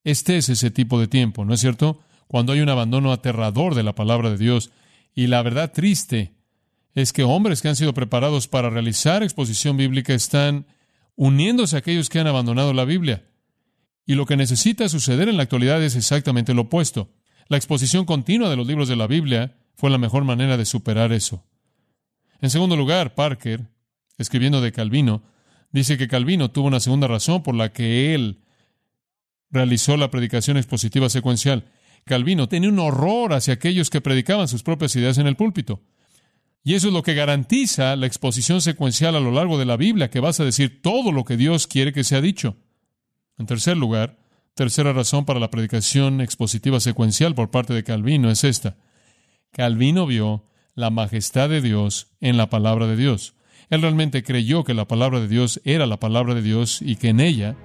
Este 0.04 0.38
es 0.38 0.50
ese 0.50 0.72
tipo 0.72 1.00
de 1.00 1.08
tiempo, 1.08 1.46
¿no 1.46 1.54
es 1.54 1.62
cierto? 1.62 2.00
Cuando 2.28 2.54
hay 2.54 2.62
un 2.62 2.70
abandono 2.70 3.12
aterrador 3.12 3.76
de 3.76 3.84
la 3.84 3.96
palabra 3.96 4.30
de 4.30 4.38
Dios. 4.38 4.72
Y 5.16 5.28
la 5.28 5.42
verdad 5.42 5.72
triste 5.72 6.34
es 6.96 7.14
que 7.14 7.24
hombres 7.24 7.62
que 7.62 7.70
han 7.70 7.76
sido 7.76 7.94
preparados 7.94 8.48
para 8.48 8.70
realizar 8.70 9.24
exposición 9.24 9.78
bíblica 9.78 10.14
están 10.14 10.68
uniéndose 11.16 11.76
a 11.76 11.80
aquellos 11.80 12.10
que 12.10 12.20
han 12.20 12.28
abandonado 12.28 12.74
la 12.74 12.86
Biblia. 12.86 13.26
Y 14.06 14.16
lo 14.16 14.26
que 14.26 14.38
necesita 14.38 14.90
suceder 14.90 15.30
en 15.30 15.38
la 15.38 15.44
actualidad 15.44 15.82
es 15.82 15.96
exactamente 15.96 16.54
lo 16.54 16.64
opuesto. 16.64 17.12
La 17.48 17.58
exposición 17.58 18.06
continua 18.06 18.50
de 18.50 18.56
los 18.56 18.68
libros 18.68 18.88
de 18.88 18.96
la 18.96 19.08
Biblia 19.08 19.58
fue 19.76 19.90
la 19.90 19.98
mejor 19.98 20.24
manera 20.24 20.58
de 20.58 20.66
superar 20.66 21.12
eso. 21.12 21.46
En 22.42 22.50
segundo 22.50 22.76
lugar, 22.76 23.16
Parker, 23.16 23.70
escribiendo 24.18 24.62
de 24.62 24.72
Calvino, 24.72 25.24
dice 25.72 25.98
que 25.98 26.08
Calvino 26.08 26.52
tuvo 26.52 26.68
una 26.68 26.80
segunda 26.80 27.08
razón 27.08 27.42
por 27.42 27.56
la 27.56 27.72
que 27.72 28.14
él 28.14 28.42
realizó 29.50 29.98
la 29.98 30.12
predicación 30.12 30.58
expositiva 30.58 31.10
secuencial. 31.10 31.72
Calvino 32.06 32.50
tenía 32.50 32.70
un 32.70 32.80
horror 32.80 33.34
hacia 33.34 33.54
aquellos 33.54 33.90
que 33.90 34.02
predicaban 34.02 34.48
sus 34.48 34.64
propias 34.64 34.96
ideas 34.96 35.18
en 35.18 35.28
el 35.28 35.36
púlpito. 35.36 35.82
Y 36.64 36.76
eso 36.76 36.88
es 36.88 36.94
lo 36.94 37.04
que 37.04 37.14
garantiza 37.14 37.96
la 37.98 38.08
exposición 38.08 38.62
secuencial 38.62 39.16
a 39.16 39.20
lo 39.20 39.32
largo 39.32 39.58
de 39.58 39.66
la 39.66 39.76
Biblia, 39.76 40.10
que 40.10 40.22
vas 40.22 40.40
a 40.40 40.46
decir 40.46 40.82
todo 40.82 41.12
lo 41.12 41.26
que 41.26 41.36
Dios 41.36 41.68
quiere 41.68 41.92
que 41.92 42.06
sea 42.06 42.22
dicho. 42.22 42.56
En 43.38 43.48
tercer 43.48 43.76
lugar, 43.76 44.18
tercera 44.56 44.94
razón 44.94 45.26
para 45.26 45.42
la 45.42 45.50
predicación 45.50 46.22
expositiva 46.22 46.80
secuencial 46.80 47.36
por 47.36 47.52
parte 47.52 47.74
de 47.74 47.84
Calvino 47.84 48.30
es 48.30 48.46
esta. 48.46 48.78
Calvino 49.52 50.06
vio 50.06 50.46
la 50.74 50.90
majestad 50.90 51.50
de 51.50 51.62
Dios 51.62 52.08
en 52.22 52.38
la 52.38 52.50
palabra 52.50 52.88
de 52.88 52.96
Dios. 52.96 53.36
Él 53.70 53.82
realmente 53.82 54.24
creyó 54.24 54.64
que 54.64 54.74
la 54.74 54.88
palabra 54.88 55.20
de 55.20 55.28
Dios 55.28 55.62
era 55.66 55.86
la 55.86 56.00
palabra 56.00 56.34
de 56.34 56.42
Dios 56.42 56.82
y 56.82 56.96
que 56.96 57.10
en 57.10 57.20
ella 57.20 57.58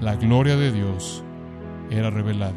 la 0.00 0.16
gloria 0.16 0.56
de 0.56 0.70
Dios 0.70 1.24
era 1.90 2.10
revelada. 2.10 2.54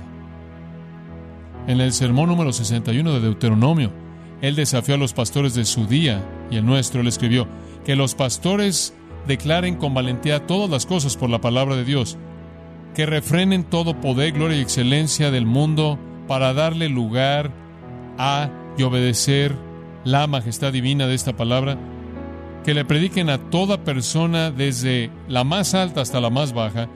En 1.67 1.79
el 1.79 1.93
sermón 1.93 2.27
número 2.27 2.51
61 2.51 3.13
de 3.13 3.19
Deuteronomio, 3.19 3.93
él 4.41 4.56
desafió 4.56 4.95
a 4.95 4.97
los 4.97 5.13
pastores 5.13 5.54
de 5.54 5.65
su 5.65 5.86
día 5.86 6.23
y 6.49 6.58
el 6.58 6.65
nuestro. 6.65 7.01
Él 7.01 7.08
escribió 7.08 7.47
que 7.86 7.95
los 7.95 8.15
pastores 8.15 8.93
declaren 9.27 9.75
con 9.75 9.93
valentía 9.93 10.47
todas 10.47 10.69
las 10.69 10.86
cosas 10.86 11.15
por 11.15 11.30
la 11.30 11.41
palabra 11.41 11.75
de 11.75 11.86
Dios, 11.86 12.17
que 12.95 13.06
refrenen 13.06 13.63
todo 13.63 14.01
poder, 14.01 14.34
gloria 14.34 14.58
y 14.58 14.62
excelencia 14.62 15.32
del 15.32 15.45
mundo 15.45 15.99
para 16.27 16.54
darle 16.54 16.89
lugar 16.89 17.51
a 18.17 18.49
y 18.77 18.84
obedecer 18.84 19.56
la 20.04 20.27
majestad 20.27 20.73
divina 20.73 21.08
de 21.08 21.13
esta 21.13 21.36
palabra, 21.36 21.77
que 22.63 22.73
le 22.73 22.86
prediquen 22.86 23.30
a 23.30 23.38
toda 23.49 23.84
persona 23.84 24.51
desde 24.51 25.12
la 25.27 25.43
más 25.43 25.73
alta 25.73 26.01
hasta 26.01 26.21
la 26.21 26.30
más 26.30 26.54
baja, 26.54 26.89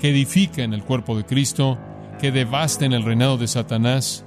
que 0.00 0.10
edifiquen 0.10 0.74
el 0.74 0.84
cuerpo 0.84 1.16
de 1.16 1.24
Cristo, 1.24 1.78
que 2.20 2.32
devasten 2.32 2.92
el 2.92 3.04
reinado 3.04 3.36
de 3.36 3.46
Satanás, 3.46 4.24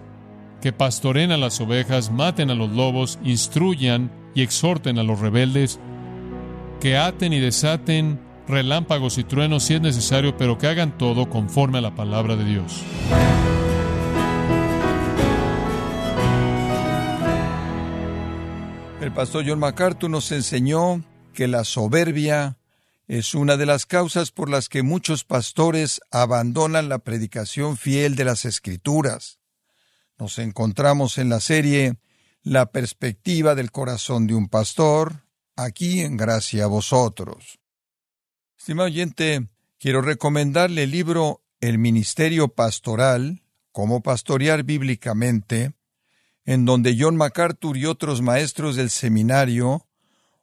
que 0.62 0.72
pastoren 0.72 1.32
a 1.32 1.38
las 1.38 1.60
ovejas, 1.60 2.12
maten 2.12 2.52
a 2.52 2.56
los 2.56 2.70
lobos, 2.70 3.20
instruyan 3.24 4.12
y 4.36 4.44
exhorten 4.44 5.00
a 5.00 5.04
los 5.04 5.20
rebeldes, 5.20 5.80
que 6.80 6.98
aten 6.98 7.34
y 7.34 7.40
desaten 7.40 8.20
relámpagos 8.48 9.18
y 9.18 9.24
truenos 9.24 9.64
si 9.64 9.74
es 9.74 9.82
necesario, 9.82 10.38
pero 10.38 10.58
que 10.58 10.68
hagan 10.68 10.98
todo 10.98 11.30
conforme 11.30 11.80
a 11.80 11.82
la 11.82 11.96
palabra 11.96 12.36
de 12.36 12.46
Dios. 12.46 12.84
El 19.02 19.12
pastor 19.12 19.44
John 19.48 19.60
MacArthur 19.60 20.12
nos 20.12 20.32
enseñó 20.32 21.04
que 21.34 21.48
la 21.48 21.64
soberbia 21.64 22.58
es 23.08 23.34
una 23.34 23.58
de 23.58 23.66
las 23.66 23.86
causas 23.86 24.32
por 24.32 24.50
las 24.50 24.70
que 24.70 24.84
muchos 24.84 25.24
pastores 25.24 26.02
abandonan 26.12 26.88
la 26.88 27.00
predicación 27.00 27.78
fiel 27.78 28.16
de 28.16 28.26
las 28.26 28.46
Escrituras. 28.46 29.41
Nos 30.22 30.38
encontramos 30.38 31.18
en 31.18 31.30
la 31.30 31.40
serie 31.40 31.96
La 32.44 32.72
perspectiva 32.72 33.56
del 33.56 33.72
corazón 33.72 34.28
de 34.28 34.36
un 34.36 34.50
pastor, 34.50 35.26
aquí 35.56 36.02
en 36.02 36.16
Gracia 36.16 36.66
a 36.66 36.68
vosotros. 36.68 37.58
Estimado 38.56 38.86
oyente, 38.86 39.48
quiero 39.80 40.04
recomendarle 40.04 40.84
el 40.84 40.92
libro 40.92 41.42
El 41.60 41.80
Ministerio 41.80 42.50
Pastoral, 42.50 43.42
cómo 43.72 44.04
pastorear 44.04 44.64
bíblicamente, 44.64 45.74
en 46.46 46.66
donde 46.66 46.96
John 47.00 47.16
MacArthur 47.16 47.76
y 47.76 47.88
otros 47.88 48.22
maestros 48.22 48.76
del 48.76 48.92
seminario 48.92 49.88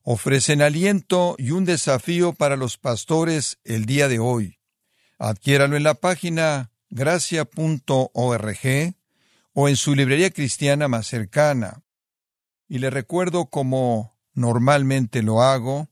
ofrecen 0.02 0.60
aliento 0.60 1.36
y 1.38 1.52
un 1.52 1.64
desafío 1.64 2.32
para 2.32 2.56
los 2.56 2.78
pastores 2.78 3.60
el 3.62 3.86
día 3.86 4.08
de 4.08 4.18
hoy. 4.18 4.58
Adquiéralo 5.20 5.76
en 5.76 5.84
la 5.84 5.94
página 5.94 6.72
gracia.org 6.90 8.58
o 9.60 9.68
en 9.68 9.74
su 9.74 9.96
librería 9.96 10.30
cristiana 10.30 10.86
más 10.86 11.08
cercana. 11.08 11.82
Y 12.68 12.78
le 12.78 12.90
recuerdo 12.90 13.46
como 13.46 14.16
normalmente 14.32 15.20
lo 15.20 15.42
hago, 15.42 15.90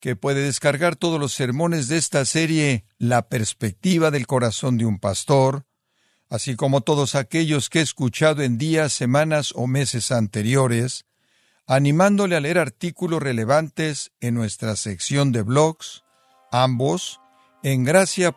que 0.00 0.16
puede 0.16 0.42
descargar 0.42 0.96
todos 0.96 1.18
los 1.18 1.32
sermones 1.32 1.88
de 1.88 1.96
esta 1.96 2.26
serie 2.26 2.84
La 2.98 3.30
perspectiva 3.30 4.10
del 4.10 4.26
corazón 4.26 4.76
de 4.76 4.84
un 4.84 4.98
pastor, 4.98 5.64
así 6.28 6.56
como 6.56 6.82
todos 6.82 7.14
aquellos 7.14 7.70
que 7.70 7.78
he 7.78 7.82
escuchado 7.82 8.42
en 8.42 8.58
días, 8.58 8.92
semanas 8.92 9.52
o 9.54 9.66
meses 9.66 10.12
anteriores, 10.12 11.06
animándole 11.66 12.36
a 12.36 12.40
leer 12.40 12.58
artículos 12.58 13.22
relevantes 13.22 14.12
en 14.20 14.34
nuestra 14.34 14.76
sección 14.76 15.32
de 15.32 15.40
blogs, 15.40 16.04
ambos 16.52 17.22
en 17.62 17.82
gracia.org. 17.82 18.36